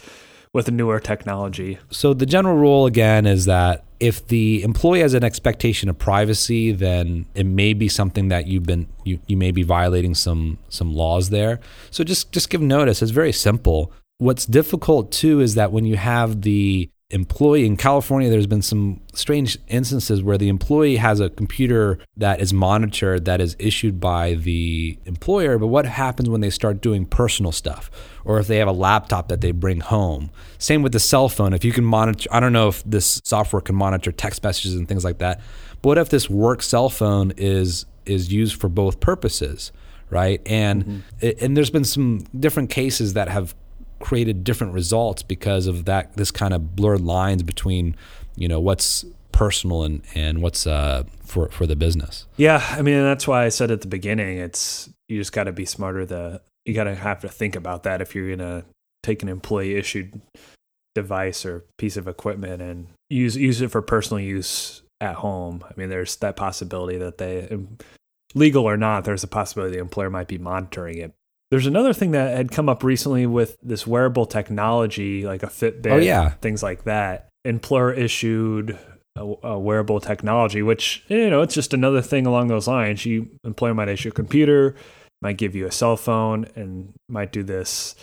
with 0.51 0.71
newer 0.71 0.99
technology. 0.99 1.77
So 1.91 2.13
the 2.13 2.25
general 2.25 2.57
rule 2.57 2.87
again 2.87 3.27
is 3.27 3.45
that 3.45 3.83
if 3.99 4.27
the 4.27 4.63
employee 4.63 5.01
has 5.01 5.13
an 5.13 5.23
expectation 5.23 5.89
of 5.89 5.99
privacy, 5.99 6.71
then 6.71 7.25
it 7.35 7.45
may 7.45 7.73
be 7.73 7.87
something 7.87 8.29
that 8.29 8.47
you've 8.47 8.63
been 8.63 8.87
you, 9.03 9.19
you 9.27 9.37
may 9.37 9.51
be 9.51 9.63
violating 9.63 10.15
some 10.15 10.57
some 10.69 10.93
laws 10.93 11.29
there. 11.29 11.59
So 11.91 12.03
just 12.03 12.31
just 12.31 12.49
give 12.49 12.61
notice. 12.61 13.01
It's 13.01 13.11
very 13.11 13.33
simple. 13.33 13.91
What's 14.17 14.45
difficult 14.45 15.11
too 15.11 15.39
is 15.39 15.55
that 15.55 15.71
when 15.71 15.85
you 15.85 15.97
have 15.97 16.41
the 16.41 16.89
employee 17.11 17.65
in 17.65 17.75
California, 17.75 18.29
there's 18.29 18.45
been 18.45 18.61
some 18.61 19.01
strange 19.13 19.57
instances 19.67 20.21
where 20.21 20.37
the 20.37 20.47
employee 20.47 20.97
has 20.97 21.19
a 21.19 21.29
computer 21.29 21.97
that 22.15 22.39
is 22.39 22.53
monitored 22.53 23.25
that 23.25 23.41
is 23.41 23.55
issued 23.57 23.99
by 23.99 24.35
the 24.35 24.97
employer. 25.05 25.57
But 25.57 25.67
what 25.67 25.85
happens 25.85 26.29
when 26.29 26.41
they 26.41 26.51
start 26.51 26.81
doing 26.81 27.05
personal 27.05 27.51
stuff, 27.51 27.89
or 28.25 28.39
if 28.39 28.45
they 28.45 28.57
have 28.57 28.67
a 28.67 28.73
laptop 28.73 29.27
that 29.29 29.41
they 29.41 29.51
bring 29.51 29.79
home? 29.79 30.29
Same 30.59 30.83
with 30.83 30.91
the 30.91 30.99
cell 30.99 31.29
phone. 31.29 31.53
If 31.53 31.65
you 31.65 31.71
can 31.71 31.83
monitor, 31.83 32.29
I 32.31 32.39
don't 32.39 32.53
know 32.53 32.67
if 32.67 32.83
this 32.83 33.21
software 33.23 33.61
can 33.61 33.75
monitor 33.75 34.11
text 34.11 34.43
messages 34.43 34.75
and 34.75 34.87
things 34.87 35.03
like 35.03 35.17
that. 35.17 35.41
But 35.81 35.89
what 35.89 35.97
if 35.97 36.09
this 36.09 36.29
work 36.29 36.61
cell 36.61 36.89
phone 36.89 37.33
is 37.37 37.85
is 38.05 38.31
used 38.31 38.59
for 38.59 38.69
both 38.69 38.99
purposes, 38.99 39.71
right? 40.11 40.41
And 40.45 40.85
mm-hmm. 40.85 41.43
and 41.43 41.57
there's 41.57 41.71
been 41.71 41.85
some 41.85 42.27
different 42.39 42.69
cases 42.69 43.13
that 43.13 43.29
have 43.29 43.55
created 43.99 44.43
different 44.43 44.73
results 44.73 45.23
because 45.23 45.67
of 45.67 45.85
that 45.85 46.13
this 46.15 46.31
kind 46.31 46.53
of 46.53 46.75
blurred 46.75 47.01
lines 47.01 47.43
between 47.43 47.95
you 48.35 48.47
know 48.47 48.59
what's 48.59 49.05
personal 49.31 49.83
and 49.83 50.01
and 50.15 50.41
what's 50.41 50.65
uh 50.65 51.03
for 51.23 51.49
for 51.49 51.67
the 51.67 51.75
business 51.75 52.25
Yeah, 52.37 52.65
I 52.71 52.81
mean 52.81 53.01
that's 53.03 53.27
why 53.27 53.45
I 53.45 53.49
said 53.49 53.71
at 53.71 53.81
the 53.81 53.87
beginning, 53.87 54.37
it's 54.37 54.89
you 55.07 55.17
just 55.19 55.31
got 55.31 55.45
to 55.45 55.51
be 55.51 55.65
smarter. 55.65 56.05
The 56.05 56.41
you 56.65 56.73
got 56.73 56.85
to 56.85 56.95
have 56.95 57.21
to 57.21 57.29
think 57.29 57.55
about 57.55 57.83
that 57.83 58.01
if 58.01 58.15
you're 58.15 58.35
gonna 58.35 58.65
take 59.03 59.23
an 59.23 59.29
employee 59.29 59.75
issued 59.75 60.21
device 60.95 61.45
or 61.45 61.65
piece 61.77 61.97
of 61.97 62.07
equipment 62.07 62.61
and 62.61 62.87
use 63.09 63.35
use 63.35 63.61
it 63.61 63.71
for 63.71 63.81
personal 63.81 64.19
use 64.19 64.81
at 65.01 65.15
home. 65.15 65.63
I 65.63 65.73
mean, 65.77 65.89
there's 65.89 66.15
that 66.17 66.35
possibility 66.35 66.97
that 66.97 67.17
they, 67.17 67.57
legal 68.35 68.65
or 68.65 68.77
not, 68.77 69.05
there's 69.05 69.23
a 69.23 69.27
possibility 69.27 69.75
the 69.75 69.81
employer 69.81 70.09
might 70.09 70.27
be 70.27 70.37
monitoring 70.37 70.97
it. 70.97 71.13
There's 71.51 71.65
another 71.65 71.93
thing 71.93 72.11
that 72.11 72.35
had 72.37 72.51
come 72.51 72.69
up 72.69 72.83
recently 72.83 73.25
with 73.25 73.57
this 73.63 73.87
wearable 73.87 74.27
technology, 74.27 75.25
like 75.25 75.41
a 75.43 75.47
Fitbit, 75.47 75.91
Oh, 75.91 75.97
yeah. 75.97 76.29
things 76.41 76.61
like 76.61 76.83
that. 76.83 77.29
And 77.43 77.55
Employer 77.55 77.91
issued 77.93 78.77
a, 79.15 79.21
a 79.43 79.59
wearable 79.59 79.99
technology, 79.99 80.61
which 80.61 81.03
you 81.07 81.29
know, 81.29 81.41
it's 81.41 81.55
just 81.55 81.73
another 81.73 82.01
thing 82.01 82.25
along 82.27 82.47
those 82.49 82.67
lines. 82.67 83.05
You 83.05 83.29
employer 83.43 83.73
might 83.73 83.87
issue 83.89 84.09
a 84.09 84.11
computer, 84.11 84.75
might 85.21 85.37
give 85.37 85.55
you 85.55 85.65
a 85.65 85.71
cell 85.71 85.97
phone, 85.97 86.45
and 86.55 86.93
might 87.07 87.31
do 87.31 87.43
this 87.43 87.95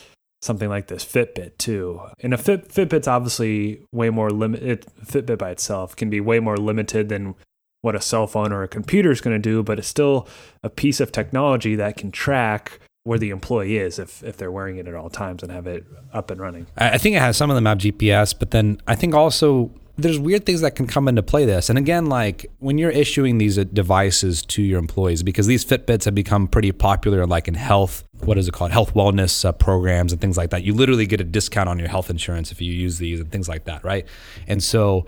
something 0.43 0.69
like 0.69 0.89
this 0.89 1.05
Fitbit 1.05 1.59
too. 1.59 2.01
And 2.21 2.35
a 2.35 2.39
Fit, 2.39 2.69
Fitbit's 2.69 3.09
obviously 3.09 3.83
way 3.93 4.11
more 4.11 4.31
limited. 4.31 4.87
Fitbit 5.05 5.39
by 5.39 5.51
itself 5.51 5.95
can 5.97 6.11
be 6.11 6.21
way 6.21 6.41
more 6.41 6.57
limited 6.57 7.09
than 7.09 7.35
what 7.83 7.95
a 7.95 8.01
cell 8.01 8.27
phone 8.27 8.53
or 8.53 8.63
a 8.63 8.69
computer 8.69 9.11
is 9.11 9.21
going 9.21 9.37
to 9.37 9.43
do, 9.43 9.63
but 9.63 9.79
it's 9.79 9.89
still 9.89 10.27
a 10.63 10.69
piece 10.71 10.99
of 11.01 11.13
technology 11.13 11.75
that 11.77 11.97
can 11.97 12.11
track 12.11 12.81
where 13.07 13.21
the 13.21 13.31
employee 13.31 13.77
is 13.77 14.01
if, 14.01 14.25
if 14.25 14.37
they're 14.37 14.51
wearing 14.51 14.79
it 14.79 14.89
at 14.89 14.95
all 14.95 15.09
times 15.09 15.45
and 15.45 15.53
have 15.53 15.69
it 15.69 15.87
up 16.13 16.29
and 16.29 16.41
running. 16.41 16.67
I 16.77 16.99
think 16.99 17.15
it 17.15 17.21
has 17.21 17.37
some 17.37 17.51
of 17.51 17.55
them 17.55 17.65
have 17.65 17.79
GPS, 17.79 18.37
but 18.37 18.51
then 18.51 18.81
I 18.89 18.97
think 18.97 19.15
also 19.15 19.71
there's 19.97 20.19
weird 20.19 20.45
things 20.45 20.61
that 20.63 20.75
can 20.75 20.89
come 20.89 21.07
into 21.07 21.23
play 21.23 21.45
this. 21.45 21.71
And 21.71 21.79
again, 21.79 22.07
like 22.07 22.47
when 22.59 22.79
you're 22.79 22.91
issuing 22.91 23.39
these 23.39 23.59
uh, 23.59 23.65
devices 23.73 24.43
to 24.47 24.61
your 24.61 24.81
employees, 24.81 25.23
because 25.23 25.47
these 25.47 25.65
Fitbits 25.65 26.05
have 26.05 26.17
become 26.17 26.49
pretty 26.49 26.73
popular, 26.73 27.27
like 27.29 27.47
in 27.47 27.55
health, 27.55 28.03
what 28.25 28.39
is 28.39 28.49
it 28.49 28.53
called, 28.53 28.73
health 28.73 28.93
wellness 28.95 29.45
uh, 29.45 29.53
programs 29.53 30.11
and 30.11 30.21
things 30.21 30.37
like 30.37 30.51
that. 30.51 30.65
You 30.65 30.75
literally 30.75 31.07
get 31.07 31.21
a 31.21 31.25
discount 31.25 31.69
on 31.69 31.79
your 31.79 31.89
health 31.89 32.11
insurance 32.11 32.51
if 32.51 32.61
you 32.61 32.73
use 32.73 32.99
these 32.99 33.21
and 33.21 33.31
things 33.31 33.49
like 33.49 33.67
that, 33.67 33.85
right? 33.85 34.05
And 34.49 34.61
so 34.61 35.07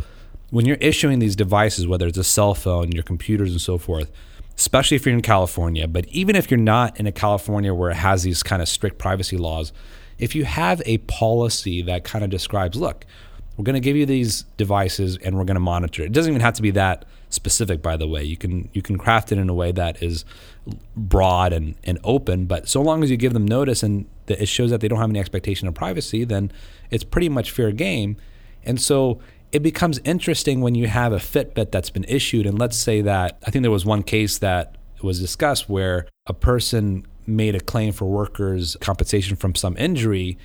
when 0.51 0.67
you're 0.67 0.77
issuing 0.77 1.19
these 1.19 1.35
devices, 1.35 1.89
whether 1.89 2.07
it's 2.07 2.17
a 2.17 2.25
cell 2.25 2.55
phone, 2.55 2.93
your 2.93 3.03
computers, 3.03 3.51
and 3.51 3.61
so 3.61 3.77
forth, 3.77 4.13
especially 4.59 4.97
if 4.97 5.07
you're 5.07 5.15
in 5.15 5.23
California, 5.23 5.87
but 5.87 6.07
even 6.09 6.35
if 6.35 6.51
you're 6.51 6.59
not 6.59 6.99
in 6.99 7.07
a 7.07 7.13
California 7.13 7.73
where 7.73 7.91
it 7.91 7.97
has 7.97 8.25
these 8.25 8.43
kind 8.43 8.61
of 8.61 8.69
strict 8.69 8.99
privacy 8.99 9.37
laws, 9.37 9.73
if 10.19 10.35
you 10.35 10.45
have 10.45 10.83
a 10.85 10.99
policy 10.99 11.81
that 11.83 12.03
kind 12.03 12.25
of 12.25 12.31
describes, 12.31 12.77
look, 12.77 13.07
we're 13.57 13.65
going 13.65 13.75
to 13.75 13.81
give 13.81 13.97
you 13.97 14.05
these 14.05 14.43
devices 14.57 15.17
and 15.19 15.37
we're 15.37 15.45
going 15.45 15.55
to 15.57 15.61
monitor 15.61 16.03
it. 16.03 16.13
Doesn't 16.13 16.33
even 16.33 16.41
have 16.41 16.55
to 16.55 16.63
be 16.63 16.73
that 16.73 17.05
specific, 17.31 17.83
by 17.83 17.97
the 17.97 18.09
way. 18.09 18.25
You 18.25 18.37
can 18.37 18.69
you 18.73 18.83
can 18.83 18.99
craft 18.99 19.31
it 19.33 19.39
in 19.39 19.49
a 19.49 19.55
way 19.55 19.71
that 19.73 20.03
is 20.03 20.25
broad 20.97 21.53
and, 21.53 21.77
and 21.85 21.99
open, 22.03 22.47
but 22.47 22.69
so 22.69 22.83
long 22.83 23.03
as 23.03 23.11
you 23.11 23.17
give 23.17 23.33
them 23.33 23.47
notice 23.47 23.83
and 23.83 24.07
it 24.27 24.47
shows 24.47 24.71
that 24.71 24.81
they 24.81 24.89
don't 24.89 24.99
have 24.99 25.11
any 25.11 25.21
expectation 25.21 25.69
of 25.69 25.75
privacy, 25.75 26.25
then 26.25 26.51
it's 26.91 27.05
pretty 27.05 27.29
much 27.29 27.51
fair 27.51 27.71
game. 27.73 28.17
And 28.65 28.81
so 28.81 29.21
it 29.53 29.61
becomes 29.63 30.01
interesting 30.05 30.61
when 30.61 30.75
you 30.75 30.87
have 30.87 31.13
a 31.13 31.19
Fitbit 31.19 31.71
that's 31.71 31.91
been 31.91 32.05
issued, 32.05 32.47
and 32.47 32.59
let's 32.59 32.77
say 32.77 33.01
that 33.03 33.39
I 33.47 33.51
think 33.51 33.63
there 33.63 33.71
was 33.71 33.85
one 33.85 34.03
case 34.03 34.39
that 34.39 34.77
was 35.03 35.21
discussed 35.21 35.69
where 35.69 36.07
a 36.27 36.35
person 36.35 37.07
made 37.27 37.55
a 37.55 37.61
claim 37.61 37.93
for 37.93 38.07
workers' 38.07 38.77
compensation 38.81 39.37
from 39.37 39.55
some 39.55 39.77
injury, 39.77 40.39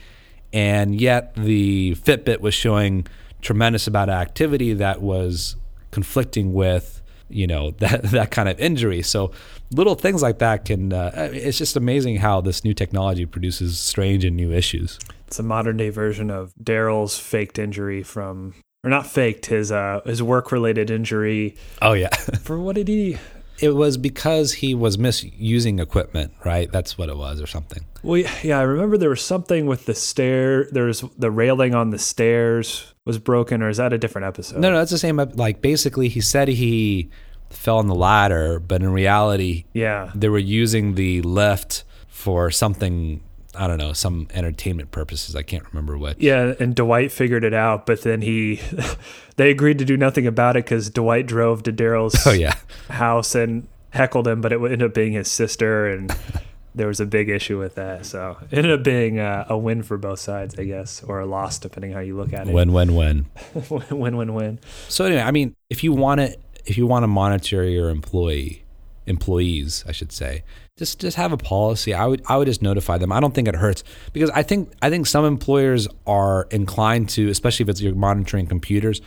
and 0.52 1.00
yet 1.00 1.34
the 1.36 1.96
Fitbit 1.96 2.40
was 2.40 2.54
showing 2.54 3.08
tremendous 3.42 3.88
amount 3.88 4.10
of 4.10 4.16
activity 4.16 4.74
that 4.74 5.02
was 5.02 5.58
conflicting 5.92 6.54
with 6.54 7.02
you 7.30 7.46
know 7.48 7.72
that 7.80 8.04
that 8.04 8.32
kind 8.32 8.48
of 8.48 8.60
injury. 8.60 9.02
So 9.02 9.32
little 9.72 9.96
things 9.96 10.22
like 10.22 10.40
that 10.40 10.66
can. 10.66 10.94
Uh, 10.94 11.30
it's 11.34 11.58
just 11.58 11.76
amazing 11.76 12.18
how 12.18 12.42
this 12.42 12.64
new 12.64 12.74
technology 12.74 13.26
produces 13.26 13.80
strange 13.80 14.24
and 14.24 14.36
new 14.36 14.52
issues. 14.52 15.00
It's 15.28 15.40
a 15.40 15.44
modern 15.44 15.78
day 15.78 15.90
version 15.90 16.30
of 16.30 16.54
Darryl's 16.62 17.18
faked 17.18 17.58
injury 17.58 18.04
from, 18.04 18.54
or 18.84 18.90
not 18.90 19.08
faked, 19.08 19.46
his 19.48 19.72
uh, 19.72 20.02
his 20.06 20.22
work 20.22 20.52
related 20.52 20.92
injury. 20.92 21.56
Oh 21.82 21.94
yeah. 21.94 22.10
For 22.44 22.60
what 22.60 22.76
did 22.76 22.88
he? 22.88 23.18
It 23.62 23.76
was 23.76 23.98
because 23.98 24.54
he 24.54 24.74
was 24.76 24.98
misusing 24.98 25.80
equipment, 25.80 26.34
right? 26.44 26.70
That's 26.72 26.98
what 26.98 27.08
it 27.10 27.16
was, 27.16 27.40
or 27.40 27.46
something. 27.48 27.86
Well, 28.02 28.24
yeah, 28.44 28.60
I 28.60 28.64
remember 28.64 28.98
there 28.98 29.10
was 29.12 29.22
something 29.24 29.68
with 29.68 29.86
the 29.86 29.94
stair. 29.94 30.68
There's 30.72 31.02
the 31.18 31.32
railing 31.32 31.74
on 31.74 31.92
the 31.92 32.00
stairs 32.00 32.94
was 33.06 33.20
broken, 33.20 33.62
or 33.62 33.70
is 33.70 33.78
that 33.78 33.94
a 33.94 33.98
different 33.98 34.26
episode? 34.28 34.60
No, 34.60 34.72
no, 34.72 34.78
that's 34.80 34.92
the 34.92 34.98
same. 34.98 35.18
Like 35.18 35.62
basically, 35.62 36.10
he 36.10 36.20
said 36.20 36.48
he 36.48 37.10
fell 37.50 37.78
on 37.78 37.88
the 37.88 37.96
ladder, 37.96 38.60
but 38.60 38.82
in 38.82 38.92
reality, 38.92 39.66
Yeah. 39.74 40.12
they 40.16 40.28
were 40.30 40.40
using 40.40 40.96
the 40.96 41.22
lift 41.22 41.84
for 42.08 42.50
something. 42.50 43.22
I 43.56 43.68
don't 43.68 43.78
know, 43.78 43.94
some 43.94 44.28
entertainment 44.34 44.92
purposes. 44.92 45.36
I 45.36 45.44
can't 45.44 45.66
remember 45.72 45.98
what. 45.98 46.22
Yeah, 46.22 46.54
and 46.60 46.76
Dwight 46.76 47.12
figured 47.12 47.44
it 47.44 47.54
out, 47.54 47.86
but 47.86 48.02
then 48.02 48.22
he, 48.22 48.62
they 49.36 49.52
agreed 49.52 49.80
to 49.80 49.86
do 49.86 49.98
nothing 49.98 50.26
about 50.26 50.56
it 50.58 50.66
because 50.66 50.90
Dwight 50.90 51.28
drove 51.28 51.64
to 51.64 51.74
Darryl's 51.74 52.16
Oh 52.26 52.32
yeah, 52.32 52.56
house 52.90 53.36
and 53.36 53.68
heckled 53.92 54.28
him, 54.28 54.42
but 54.42 54.52
it 54.52 54.58
ended 54.58 54.84
up 54.84 54.94
being 54.94 55.14
his 55.14 55.30
sister, 55.30 55.88
and 55.88 56.16
there 56.76 56.88
was 56.88 57.00
a 57.00 57.06
big 57.06 57.30
issue 57.30 57.60
with 57.60 57.76
that. 57.76 58.06
So 58.06 58.38
it 58.50 58.58
ended 58.58 58.72
up 58.72 58.84
being 58.84 59.20
uh, 59.20 59.46
a 59.50 59.58
win 59.58 59.84
for 59.84 59.98
both 59.98 60.20
sides, 60.20 60.58
I 60.58 60.64
guess, 60.64 61.04
or 61.04 61.20
a 61.20 61.26
loss 61.26 61.60
depending 61.60 61.92
how 61.92 62.00
you 62.00 62.18
look 62.18 62.34
at 62.34 62.48
it. 62.48 62.54
win, 62.54 62.74
win, 62.74 62.96
win. 62.96 63.26
win, 63.70 64.18
win, 64.18 64.34
win. 64.34 64.60
So 64.90 65.06
anyway, 65.06 65.22
I 65.22 65.32
mean, 65.32 65.56
if 65.70 65.84
you 65.84 65.94
want 65.94 66.22
to, 66.22 66.36
if 66.66 66.78
you 66.78 66.88
want 66.88 67.04
to 67.04 67.08
monitor 67.08 67.64
your 67.64 67.90
employee, 67.90 68.63
employees, 69.06 69.84
I 69.88 69.92
should 69.92 70.12
say, 70.12 70.44
just 70.78 71.00
just 71.00 71.18
have 71.18 71.32
a 71.32 71.38
policy. 71.38 71.94
I 71.94 72.06
would 72.06 72.22
I 72.28 72.38
would 72.38 72.48
just 72.48 72.62
notify 72.62 72.98
them. 72.98 73.12
I 73.12 73.20
don't 73.20 73.34
think 73.34 73.48
it 73.48 73.56
hurts 73.56 73.84
because 74.12 74.30
I 74.32 74.44
think 74.44 74.72
I 74.82 74.90
think 74.90 75.08
some 75.08 75.26
employers 75.26 75.88
are 76.08 76.48
inclined 76.52 77.10
to, 77.10 77.30
especially 77.30 77.64
if 77.64 77.70
it's 77.70 77.82
you're 77.82 77.96
monitoring 77.96 78.48
computers, 78.48 79.02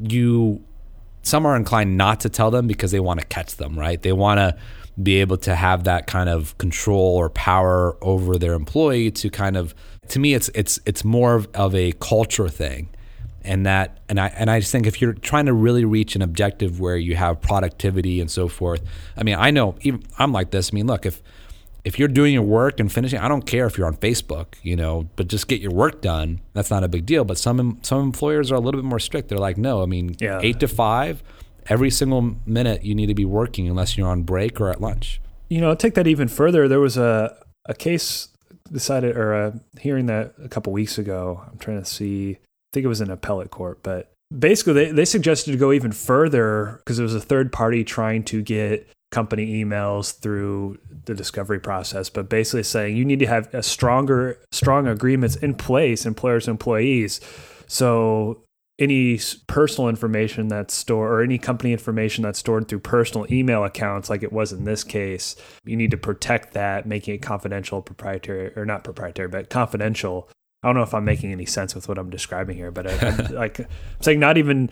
you 0.00 0.62
some 1.22 1.46
are 1.46 1.56
inclined 1.56 1.96
not 1.96 2.20
to 2.20 2.28
tell 2.28 2.50
them 2.50 2.66
because 2.66 2.90
they 2.90 3.00
want 3.00 3.20
to 3.20 3.26
catch 3.26 3.56
them, 3.56 3.78
right? 3.78 4.00
They 4.00 4.12
want 4.12 4.38
to 4.38 4.56
be 5.02 5.20
able 5.20 5.36
to 5.36 5.54
have 5.54 5.84
that 5.84 6.06
kind 6.06 6.28
of 6.28 6.56
control 6.58 7.16
or 7.16 7.30
power 7.30 7.96
over 8.02 8.36
their 8.36 8.54
employee 8.54 9.10
to 9.12 9.30
kind 9.30 9.56
of 9.56 9.74
to 10.08 10.18
me 10.18 10.34
it's 10.34 10.50
it's 10.54 10.80
it's 10.86 11.04
more 11.04 11.34
of, 11.34 11.48
of 11.54 11.74
a 11.74 11.92
culture 12.00 12.48
thing 12.48 12.88
and 13.48 13.66
that 13.66 13.98
and 14.08 14.20
I 14.20 14.28
and 14.28 14.50
I 14.50 14.60
just 14.60 14.70
think 14.70 14.86
if 14.86 15.00
you're 15.00 15.14
trying 15.14 15.46
to 15.46 15.52
really 15.52 15.84
reach 15.84 16.14
an 16.14 16.22
objective 16.22 16.78
where 16.80 16.96
you 16.96 17.16
have 17.16 17.40
productivity 17.40 18.20
and 18.20 18.30
so 18.30 18.46
forth. 18.48 18.82
I 19.16 19.22
mean, 19.24 19.36
I 19.36 19.50
know 19.50 19.74
even 19.80 20.02
I'm 20.18 20.32
like 20.32 20.50
this. 20.50 20.70
I 20.72 20.74
mean, 20.74 20.86
look, 20.86 21.06
if 21.06 21.22
if 21.84 21.98
you're 21.98 22.08
doing 22.08 22.34
your 22.34 22.42
work 22.42 22.80
and 22.80 22.92
finishing, 22.92 23.18
I 23.18 23.28
don't 23.28 23.46
care 23.46 23.64
if 23.66 23.78
you're 23.78 23.86
on 23.86 23.96
Facebook, 23.96 24.54
you 24.62 24.76
know, 24.76 25.08
but 25.16 25.28
just 25.28 25.48
get 25.48 25.60
your 25.60 25.72
work 25.72 26.02
done. 26.02 26.40
That's 26.52 26.70
not 26.70 26.84
a 26.84 26.88
big 26.88 27.06
deal. 27.06 27.24
But 27.24 27.38
some 27.38 27.78
some 27.82 28.02
employers 28.02 28.52
are 28.52 28.56
a 28.56 28.60
little 28.60 28.80
bit 28.80 28.86
more 28.86 28.98
strict. 28.98 29.28
They're 29.28 29.38
like, 29.38 29.56
no, 29.56 29.82
I 29.82 29.86
mean, 29.86 30.14
Yeah. 30.20 30.40
eight 30.42 30.60
to 30.60 30.68
five, 30.68 31.22
every 31.68 31.90
single 31.90 32.36
minute 32.46 32.84
you 32.84 32.94
need 32.94 33.06
to 33.06 33.14
be 33.14 33.24
working 33.24 33.66
unless 33.68 33.96
you're 33.96 34.08
on 34.08 34.22
break 34.22 34.60
or 34.60 34.68
at 34.70 34.80
lunch. 34.80 35.20
You 35.48 35.60
know, 35.62 35.70
I'll 35.70 35.76
take 35.76 35.94
that 35.94 36.06
even 36.06 36.28
further. 36.28 36.68
There 36.68 36.80
was 36.80 36.96
a, 36.98 37.34
a 37.64 37.74
case 37.74 38.28
decided 38.70 39.16
or 39.16 39.32
a 39.32 39.60
hearing 39.80 40.06
that 40.06 40.34
a 40.44 40.48
couple 40.48 40.72
weeks 40.74 40.98
ago. 40.98 41.42
I'm 41.50 41.56
trying 41.58 41.78
to 41.82 41.88
see. 41.88 42.38
I 42.68 42.74
think 42.74 42.84
it 42.84 42.88
was 42.88 43.00
an 43.00 43.10
appellate 43.10 43.50
court, 43.50 43.82
but 43.82 44.12
basically 44.36 44.74
they, 44.74 44.92
they 44.92 45.04
suggested 45.04 45.52
to 45.52 45.58
go 45.58 45.72
even 45.72 45.92
further 45.92 46.80
because 46.84 46.98
it 46.98 47.02
was 47.02 47.14
a 47.14 47.20
third 47.20 47.52
party 47.52 47.84
trying 47.84 48.24
to 48.24 48.42
get 48.42 48.88
company 49.10 49.64
emails 49.64 50.18
through 50.18 50.78
the 51.06 51.14
discovery 51.14 51.58
process, 51.58 52.10
but 52.10 52.28
basically 52.28 52.62
saying 52.62 52.96
you 52.96 53.04
need 53.04 53.18
to 53.20 53.26
have 53.26 53.52
a 53.54 53.62
stronger 53.62 54.38
strong 54.52 54.86
agreements 54.86 55.36
in 55.36 55.54
place, 55.54 56.04
employers 56.04 56.46
employees. 56.46 57.20
So 57.66 58.42
any 58.78 59.18
personal 59.46 59.88
information 59.88 60.48
that's 60.48 60.74
stored 60.74 61.10
or 61.10 61.22
any 61.22 61.38
company 61.38 61.72
information 61.72 62.22
that's 62.22 62.38
stored 62.38 62.68
through 62.68 62.78
personal 62.78 63.26
email 63.32 63.64
accounts 63.64 64.08
like 64.08 64.22
it 64.22 64.32
was 64.32 64.52
in 64.52 64.64
this 64.64 64.84
case 64.84 65.34
you 65.64 65.76
need 65.76 65.90
to 65.90 65.96
protect 65.96 66.52
that 66.52 66.86
making 66.86 67.14
it 67.14 67.18
confidential 67.18 67.82
proprietary 67.82 68.52
or 68.56 68.64
not 68.64 68.84
proprietary 68.84 69.26
but 69.26 69.50
confidential 69.50 70.28
i 70.62 70.68
don't 70.68 70.76
know 70.76 70.82
if 70.82 70.94
i'm 70.94 71.04
making 71.04 71.32
any 71.32 71.46
sense 71.46 71.74
with 71.74 71.88
what 71.88 71.98
i'm 71.98 72.10
describing 72.10 72.56
here 72.56 72.70
but 72.70 72.86
I, 72.86 73.08
I'm, 73.08 73.16
like 73.34 73.60
i'm 73.60 73.66
saying 74.00 74.20
not 74.20 74.38
even 74.38 74.70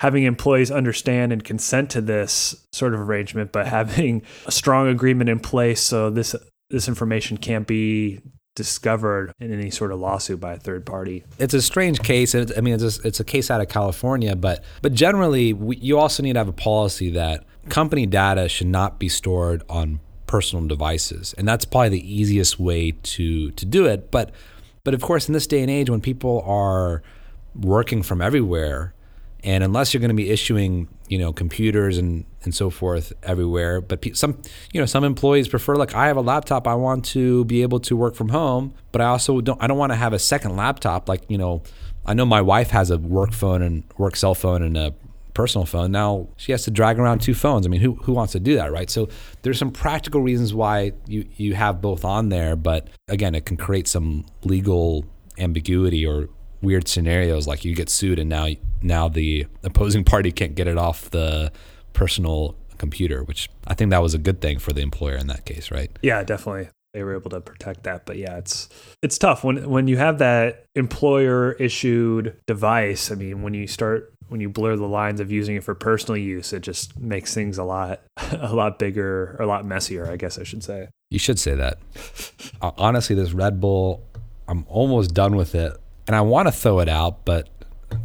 having 0.00 0.24
employees 0.24 0.70
understand 0.70 1.32
and 1.32 1.42
consent 1.42 1.90
to 1.90 2.00
this 2.00 2.66
sort 2.72 2.94
of 2.94 3.00
arrangement 3.00 3.52
but 3.52 3.66
having 3.66 4.22
a 4.46 4.52
strong 4.52 4.88
agreement 4.88 5.30
in 5.30 5.40
place 5.40 5.80
so 5.80 6.10
this 6.10 6.34
this 6.70 6.88
information 6.88 7.36
can't 7.36 7.66
be 7.66 8.20
discovered 8.56 9.32
in 9.40 9.52
any 9.52 9.70
sort 9.70 9.90
of 9.90 9.98
lawsuit 9.98 10.40
by 10.40 10.52
a 10.52 10.58
third 10.58 10.86
party 10.86 11.24
it's 11.38 11.54
a 11.54 11.62
strange 11.62 12.00
case. 12.00 12.34
I 12.34 12.60
mean, 12.60 12.74
it's 12.74 12.98
a, 12.98 13.06
it's 13.06 13.20
a 13.20 13.24
case 13.24 13.50
out 13.50 13.60
of 13.60 13.68
California, 13.68 14.36
but 14.36 14.62
but 14.80 14.92
generally, 14.92 15.52
we, 15.52 15.76
you 15.76 15.98
also 15.98 16.22
need 16.22 16.34
to 16.34 16.38
have 16.38 16.48
a 16.48 16.52
policy 16.52 17.10
that 17.10 17.44
company 17.68 18.06
data 18.06 18.48
should 18.48 18.68
not 18.68 18.98
be 18.98 19.08
stored 19.08 19.62
on 19.68 20.00
personal 20.26 20.66
devices, 20.66 21.34
and 21.36 21.48
that's 21.48 21.64
probably 21.64 21.88
the 21.90 22.14
easiest 22.14 22.60
way 22.60 22.92
to 22.92 23.50
to 23.52 23.66
do 23.66 23.86
it. 23.86 24.10
But 24.10 24.30
but 24.84 24.94
of 24.94 25.02
course, 25.02 25.28
in 25.28 25.32
this 25.32 25.46
day 25.46 25.62
and 25.62 25.70
age, 25.70 25.90
when 25.90 26.00
people 26.00 26.42
are 26.46 27.02
working 27.54 28.02
from 28.02 28.20
everywhere, 28.20 28.94
and 29.42 29.62
unless 29.62 29.92
you're 29.92 30.00
going 30.00 30.08
to 30.08 30.14
be 30.14 30.30
issuing 30.30 30.88
you 31.08 31.18
know 31.18 31.32
computers 31.32 31.98
and 31.98 32.24
and 32.42 32.54
so 32.54 32.70
forth 32.70 33.12
everywhere 33.22 33.80
but 33.80 34.00
pe- 34.00 34.12
some 34.12 34.40
you 34.72 34.80
know 34.80 34.86
some 34.86 35.04
employees 35.04 35.46
prefer 35.48 35.76
like 35.76 35.94
i 35.94 36.06
have 36.06 36.16
a 36.16 36.22
laptop 36.22 36.66
i 36.66 36.74
want 36.74 37.04
to 37.04 37.44
be 37.44 37.62
able 37.62 37.78
to 37.78 37.96
work 37.96 38.14
from 38.14 38.30
home 38.30 38.72
but 38.90 39.00
i 39.00 39.04
also 39.04 39.40
don't 39.40 39.62
i 39.62 39.66
don't 39.66 39.78
want 39.78 39.92
to 39.92 39.96
have 39.96 40.12
a 40.12 40.18
second 40.18 40.56
laptop 40.56 41.08
like 41.08 41.22
you 41.28 41.36
know 41.36 41.62
i 42.06 42.14
know 42.14 42.24
my 42.24 42.40
wife 42.40 42.70
has 42.70 42.90
a 42.90 42.98
work 42.98 43.32
phone 43.32 43.60
and 43.60 43.84
work 43.98 44.16
cell 44.16 44.34
phone 44.34 44.62
and 44.62 44.76
a 44.76 44.94
personal 45.34 45.66
phone 45.66 45.90
now 45.90 46.28
she 46.36 46.52
has 46.52 46.62
to 46.62 46.70
drag 46.70 46.98
around 46.98 47.20
two 47.20 47.34
phones 47.34 47.66
i 47.66 47.68
mean 47.68 47.80
who, 47.80 47.94
who 47.96 48.12
wants 48.12 48.32
to 48.32 48.40
do 48.40 48.54
that 48.54 48.72
right 48.72 48.88
so 48.88 49.08
there's 49.42 49.58
some 49.58 49.70
practical 49.70 50.20
reasons 50.20 50.54
why 50.54 50.92
you 51.06 51.26
you 51.36 51.54
have 51.54 51.80
both 51.80 52.04
on 52.04 52.28
there 52.28 52.54
but 52.56 52.88
again 53.08 53.34
it 53.34 53.44
can 53.44 53.56
create 53.56 53.88
some 53.88 54.24
legal 54.44 55.04
ambiguity 55.38 56.06
or 56.06 56.28
weird 56.62 56.86
scenarios 56.88 57.46
like 57.46 57.64
you 57.64 57.74
get 57.74 57.90
sued 57.90 58.18
and 58.18 58.30
now 58.30 58.48
now 58.80 59.08
the 59.08 59.46
opposing 59.64 60.04
party 60.12 60.30
can't 60.30 60.54
get 60.54 60.68
it 60.68 60.78
off 60.78 61.10
the 61.10 61.52
personal 61.92 62.56
computer 62.78 63.22
which 63.24 63.50
i 63.66 63.74
think 63.74 63.90
that 63.90 64.02
was 64.02 64.14
a 64.14 64.18
good 64.18 64.40
thing 64.40 64.58
for 64.58 64.72
the 64.72 64.80
employer 64.80 65.16
in 65.16 65.26
that 65.26 65.44
case 65.44 65.70
right 65.70 65.90
Yeah, 66.02 66.22
definitely. 66.22 66.68
They 66.92 67.02
were 67.02 67.16
able 67.16 67.30
to 67.30 67.40
protect 67.40 67.82
that, 67.84 68.06
but 68.06 68.18
yeah, 68.18 68.36
it's 68.38 68.68
it's 69.02 69.18
tough 69.18 69.42
when 69.42 69.68
when 69.68 69.88
you 69.88 69.96
have 69.96 70.18
that 70.18 70.66
employer 70.76 71.52
issued 71.54 72.36
device. 72.46 73.10
I 73.10 73.16
mean, 73.16 73.42
when 73.42 73.52
you 73.52 73.66
start 73.66 74.13
when 74.34 74.40
you 74.40 74.48
blur 74.48 74.74
the 74.74 74.88
lines 74.88 75.20
of 75.20 75.30
using 75.30 75.54
it 75.54 75.62
for 75.62 75.76
personal 75.76 76.16
use, 76.16 76.52
it 76.52 76.58
just 76.58 76.98
makes 76.98 77.32
things 77.32 77.56
a 77.56 77.62
lot 77.62 78.00
a 78.32 78.52
lot 78.52 78.80
bigger 78.80 79.36
or 79.38 79.44
a 79.44 79.46
lot 79.46 79.64
messier, 79.64 80.10
I 80.10 80.16
guess 80.16 80.40
I 80.40 80.42
should 80.42 80.64
say. 80.64 80.88
you 81.08 81.20
should 81.20 81.38
say 81.38 81.54
that 81.54 81.78
honestly 82.60 83.14
this 83.14 83.32
red 83.32 83.60
bull 83.60 84.02
i'm 84.48 84.64
almost 84.68 85.14
done 85.14 85.36
with 85.36 85.54
it 85.54 85.72
and 86.08 86.16
i 86.16 86.20
want 86.20 86.48
to 86.48 86.52
throw 86.52 86.80
it 86.80 86.88
out 86.88 87.24
but 87.24 87.48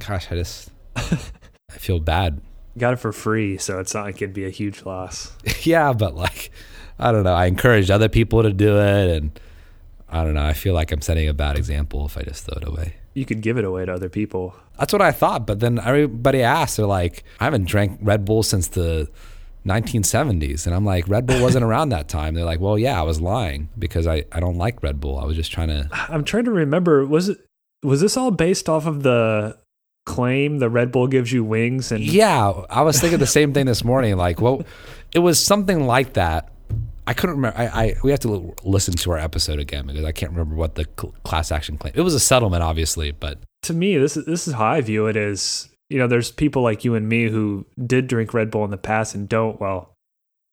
gosh 0.05 0.27
i 0.31 0.35
just 0.35 0.69
i 0.95 1.77
feel 1.77 1.99
bad 1.99 2.39
Got 2.77 2.93
it 2.93 2.99
for 2.99 3.11
free, 3.11 3.57
so 3.57 3.79
it's 3.79 3.93
not 3.95 4.05
like 4.05 4.21
it'd 4.21 4.33
be 4.33 4.45
a 4.45 4.49
huge 4.49 4.85
loss. 4.85 5.33
yeah, 5.63 5.91
but 5.91 6.15
like, 6.15 6.51
I 6.97 7.11
don't 7.11 7.23
know. 7.23 7.33
I 7.33 7.47
encouraged 7.47 7.91
other 7.91 8.07
people 8.07 8.43
to 8.43 8.53
do 8.53 8.77
it, 8.79 9.17
and 9.17 9.37
I 10.07 10.23
don't 10.23 10.35
know. 10.35 10.45
I 10.45 10.53
feel 10.53 10.73
like 10.75 10.91
I'm 10.93 11.01
setting 11.01 11.27
a 11.27 11.33
bad 11.33 11.57
example 11.57 12.05
if 12.05 12.15
I 12.17 12.21
just 12.21 12.45
throw 12.45 12.57
it 12.57 12.65
away. 12.65 12.93
You 13.13 13.25
could 13.25 13.41
give 13.41 13.57
it 13.57 13.65
away 13.65 13.85
to 13.85 13.93
other 13.93 14.09
people. 14.09 14.55
That's 14.77 14.93
what 14.93 15.01
I 15.01 15.11
thought, 15.11 15.45
but 15.45 15.59
then 15.59 15.79
everybody 15.79 16.41
asked, 16.41 16.77
they're 16.77 16.85
like, 16.85 17.23
I 17.39 17.45
haven't 17.45 17.65
drank 17.65 17.99
Red 18.01 18.23
Bull 18.23 18.43
since 18.43 18.67
the 18.67 19.09
1970s. 19.65 20.65
And 20.65 20.75
I'm 20.75 20.85
like, 20.85 21.07
Red 21.07 21.25
Bull 21.25 21.41
wasn't 21.41 21.63
around 21.69 21.89
that 21.89 22.07
time. 22.07 22.33
They're 22.33 22.45
like, 22.45 22.59
well, 22.59 22.77
yeah, 22.77 22.99
I 22.99 23.03
was 23.03 23.19
lying 23.19 23.69
because 23.77 24.07
I, 24.07 24.25
I 24.31 24.39
don't 24.39 24.57
like 24.57 24.81
Red 24.83 24.99
Bull. 24.99 25.19
I 25.19 25.25
was 25.25 25.35
just 25.35 25.51
trying 25.51 25.69
to. 25.69 25.89
I'm 25.91 26.23
trying 26.23 26.45
to 26.45 26.51
remember 26.51 27.05
was 27.05 27.29
it 27.29 27.39
was 27.83 28.01
this 28.01 28.17
all 28.17 28.31
based 28.31 28.67
off 28.69 28.85
of 28.85 29.03
the 29.03 29.57
claim 30.05 30.59
the 30.59 30.69
Red 30.69 30.91
Bull 30.91 31.07
gives 31.07 31.31
you 31.31 31.43
wings 31.43 31.91
and 31.91 32.03
Yeah, 32.03 32.51
I 32.69 32.81
was 32.81 32.99
thinking 32.99 33.19
the 33.19 33.27
same 33.27 33.53
thing 33.53 33.65
this 33.65 33.83
morning. 33.83 34.17
Like, 34.17 34.41
well, 34.41 34.63
it 35.13 35.19
was 35.19 35.43
something 35.43 35.85
like 35.85 36.13
that. 36.13 36.51
I 37.09 37.13
couldn't 37.13 37.37
remember. 37.37 37.57
I, 37.57 37.65
I 37.65 37.95
we 38.03 38.11
have 38.11 38.19
to 38.19 38.31
l- 38.31 38.53
listen 38.63 38.93
to 38.93 39.11
our 39.11 39.17
episode 39.17 39.57
again 39.57 39.87
because 39.87 40.05
I 40.05 40.11
can't 40.11 40.31
remember 40.31 40.53
what 40.53 40.75
the 40.75 40.85
cl- 40.95 41.15
class 41.23 41.51
action 41.51 41.75
claim. 41.75 41.91
It 41.95 42.01
was 42.01 42.13
a 42.13 42.19
settlement, 42.19 42.61
obviously, 42.61 43.11
but 43.11 43.39
to 43.63 43.73
me, 43.73 43.97
this 43.97 44.15
is 44.15 44.25
this 44.25 44.47
is 44.47 44.53
how 44.53 44.67
I 44.67 44.81
view 44.81 45.07
it. 45.07 45.17
Is 45.17 45.69
you 45.89 45.97
know, 45.97 46.05
there's 46.05 46.31
people 46.31 46.61
like 46.61 46.85
you 46.85 46.93
and 46.93 47.09
me 47.09 47.27
who 47.27 47.65
did 47.83 48.05
drink 48.05 48.31
Red 48.35 48.51
Bull 48.51 48.63
in 48.63 48.69
the 48.69 48.77
past 48.77 49.15
and 49.15 49.27
don't. 49.27 49.59
Well, 49.59 49.95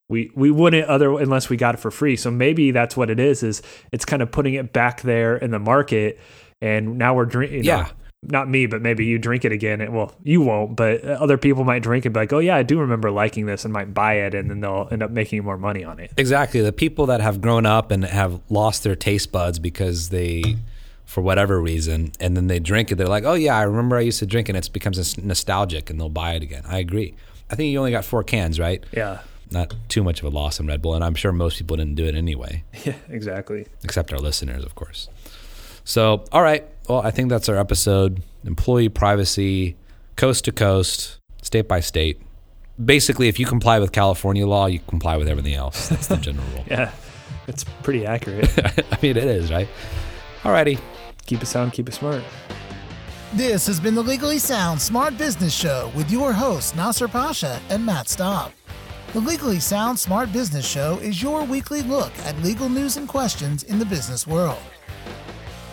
we 0.09 0.31
we 0.35 0.51
wouldn't 0.51 0.88
other 0.88 1.21
unless 1.21 1.51
we 1.51 1.59
got 1.59 1.75
it 1.75 1.79
for 1.79 1.90
free. 1.90 2.16
So 2.16 2.31
maybe 2.31 2.71
that's 2.71 2.97
what 2.97 3.11
it 3.11 3.21
is. 3.21 3.42
Is 3.42 3.61
it's 3.92 4.07
kind 4.07 4.23
of 4.23 4.33
putting 4.33 4.55
it 4.55 4.73
back 4.73 5.03
there 5.03 5.37
in 5.37 5.51
the 5.51 5.59
market, 5.59 6.19
and 6.62 6.97
now 6.97 7.14
we're 7.14 7.27
drinking. 7.27 7.64
Yeah. 7.64 7.90
Not 8.22 8.48
me, 8.48 8.66
but 8.66 8.83
maybe 8.83 9.05
you 9.05 9.18
drink 9.18 9.44
it 9.44 9.52
again. 9.52 9.81
And, 9.81 9.94
well, 9.94 10.12
you 10.24 10.40
won't, 10.40 10.74
but 10.74 11.05
uh, 11.05 11.09
other 11.20 11.37
people 11.38 11.64
might 11.64 11.83
drink 11.83 12.05
it. 12.05 12.09
And 12.09 12.14
be 12.14 12.20
like, 12.20 12.33
oh 12.33 12.38
yeah, 12.38 12.57
I 12.57 12.62
do 12.62 12.81
remember 12.81 13.11
liking 13.11 13.46
this, 13.46 13.64
and 13.64 13.72
might 13.72 13.94
buy 13.94 14.14
it, 14.14 14.35
and 14.35 14.50
then 14.50 14.61
they'll 14.61 14.88
end 14.90 15.02
up 15.02 15.11
making 15.11 15.44
more 15.44 15.59
money 15.59 15.85
on 15.85 16.00
it. 16.00 16.12
exactly 16.16 16.61
the 16.61 16.72
people 16.72 17.07
that 17.07 17.20
have 17.20 17.40
grown 17.40 17.66
up 17.66 17.90
and 17.90 18.05
have 18.05 18.40
lost 18.48 18.83
their 18.83 18.96
taste 18.96 19.31
buds 19.31 19.59
because 19.59 20.09
they, 20.09 20.57
for 21.05 21.20
whatever 21.20 21.61
reason, 21.61 22.11
and 22.18 22.37
then 22.37 22.48
they 22.48 22.59
drink 22.59 22.90
it. 22.90 22.96
They're 22.96 23.07
like, 23.07 23.24
oh 23.24 23.35
yeah, 23.35 23.57
I 23.57 23.62
remember 23.62 23.96
I 23.96 24.00
used 24.00 24.18
to 24.20 24.26
drink, 24.26 24.48
it, 24.48 24.57
and 24.57 24.64
it 24.64 24.72
becomes 24.72 25.18
nostalgic, 25.18 25.90
and 25.90 26.00
they'll 26.00 26.09
buy 26.09 26.33
it 26.33 26.42
again. 26.42 26.62
I 26.66 26.79
agree. 26.79 27.14
I 27.50 27.55
think 27.55 27.70
you 27.70 27.79
only 27.79 27.92
got 27.92 28.05
four 28.05 28.24
cans, 28.24 28.59
right? 28.59 28.83
Yeah, 28.92 29.20
Not 29.52 29.72
too 29.88 30.02
much 30.02 30.18
of 30.20 30.24
a 30.24 30.31
loss 30.37 30.59
in 30.59 30.66
Red 30.66 30.83
Bull, 30.83 30.94
and 30.96 31.05
I'm 31.05 31.14
sure 31.14 31.31
most 31.31 31.59
people 31.59 31.76
didn't 31.76 31.94
do 31.94 32.07
it 32.07 32.16
anyway. 32.16 32.64
yeah, 32.85 32.94
exactly. 33.09 33.66
except 33.85 34.12
our 34.12 34.18
listeners, 34.18 34.64
of 34.64 34.74
course. 34.74 35.09
So, 35.85 36.24
all 36.33 36.42
right, 36.42 36.66
Well, 36.88 37.01
I 37.01 37.11
think 37.11 37.31
that's 37.31 37.49
our 37.49 37.57
episode. 37.57 38.22
Employee 38.44 38.88
privacy, 38.88 39.77
coast 40.16 40.44
to 40.44 40.53
coast, 40.53 41.18
state 41.42 41.66
by 41.66 41.81
state. 41.81 42.20
Basically, 42.83 43.29
if 43.29 43.40
you 43.40 43.46
comply 43.46 43.79
with 43.81 43.92
California 43.92 44.46
law, 44.46 44.66
you 44.66 44.81
comply 44.87 45.16
with 45.16 45.29
everything 45.29 45.55
else. 45.55 45.88
That's 45.88 46.07
the 46.07 46.16
general 46.16 46.46
rule. 46.55 46.64
Yeah, 46.70 46.92
it's 47.49 47.64
pretty 47.83 48.07
accurate. 48.07 48.51
I 48.92 48.99
mean, 49.03 49.16
it 49.16 49.25
is, 49.25 49.51
right? 49.51 49.68
Alrighty. 50.42 50.79
keep 51.27 51.42
it 51.42 51.46
sound, 51.46 51.72
keep 51.72 51.88
it 51.88 51.94
smart. 51.94 52.22
This 53.33 53.66
has 53.66 53.81
been 53.81 53.94
the 53.94 54.03
Legally 54.03 54.38
Sound 54.38 54.81
Smart 54.81 55.18
Business 55.18 55.53
Show 55.55 55.90
with 55.96 56.11
your 56.11 56.33
hosts, 56.33 56.75
Nasser 56.77 57.09
Pasha 57.09 57.61
and 57.70 57.85
Matt 57.85 58.09
Staub. 58.09 58.53
The 59.12 59.20
Legally 59.20 59.59
Sound 59.61 59.99
Smart 59.99 60.33
Business 60.33 60.66
Show 60.66 60.99
is 61.03 61.22
your 61.22 61.44
weekly 61.44 61.83
look 61.83 62.12
at 62.20 62.40
legal 62.42 62.68
news 62.68 62.96
and 62.96 63.09
questions 63.09 63.64
in 63.64 63.79
the 63.79 63.85
business 63.85 64.27
world. 64.27 64.62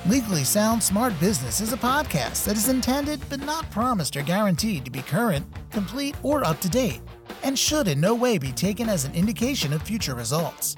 Legally 0.06 0.44
Sound 0.44 0.84
Smart 0.84 1.18
Business 1.18 1.62
is 1.62 1.72
a 1.72 1.78
podcast 1.78 2.44
that 2.44 2.58
is 2.58 2.68
intended 2.68 3.22
but 3.30 3.39
not 3.39 3.72
promised 3.72 4.18
or 4.18 4.22
guaranteed 4.22 4.84
to 4.84 4.92
be 4.92 5.02
current, 5.02 5.48
complete, 5.72 6.13
or 6.24 6.44
up 6.44 6.60
to 6.60 6.68
date, 6.68 7.00
and 7.42 7.58
should 7.58 7.88
in 7.88 8.02
no 8.02 8.13
way 8.13 8.38
be 8.38 8.52
taken 8.52 8.89
as 8.89 9.06
an 9.06 9.16
indication 9.16 9.72
of 9.72 9.82
future 9.82 10.13
results. 10.13 10.76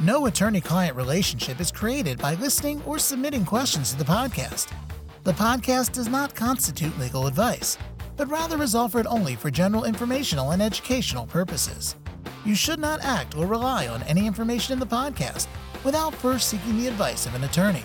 No 0.00 0.26
attorney 0.26 0.60
client 0.60 0.96
relationship 0.96 1.60
is 1.60 1.70
created 1.70 2.18
by 2.18 2.34
listening 2.34 2.82
or 2.82 2.98
submitting 2.98 3.44
questions 3.44 3.92
to 3.92 3.96
the 3.96 4.04
podcast. 4.04 4.72
The 5.22 5.34
podcast 5.34 5.92
does 5.92 6.08
not 6.08 6.34
constitute 6.34 6.98
legal 6.98 7.28
advice, 7.28 7.78
but 8.16 8.28
rather 8.28 8.60
is 8.60 8.74
offered 8.74 9.06
only 9.06 9.36
for 9.36 9.52
general 9.52 9.84
informational 9.84 10.50
and 10.50 10.60
educational 10.60 11.26
purposes. 11.26 11.94
You 12.44 12.56
should 12.56 12.80
not 12.80 13.04
act 13.04 13.36
or 13.36 13.46
rely 13.46 13.86
on 13.86 14.02
any 14.02 14.26
information 14.26 14.72
in 14.72 14.80
the 14.80 14.86
podcast 14.86 15.46
without 15.84 16.12
first 16.12 16.48
seeking 16.48 16.76
the 16.76 16.88
advice 16.88 17.24
of 17.24 17.36
an 17.36 17.44
attorney. 17.44 17.84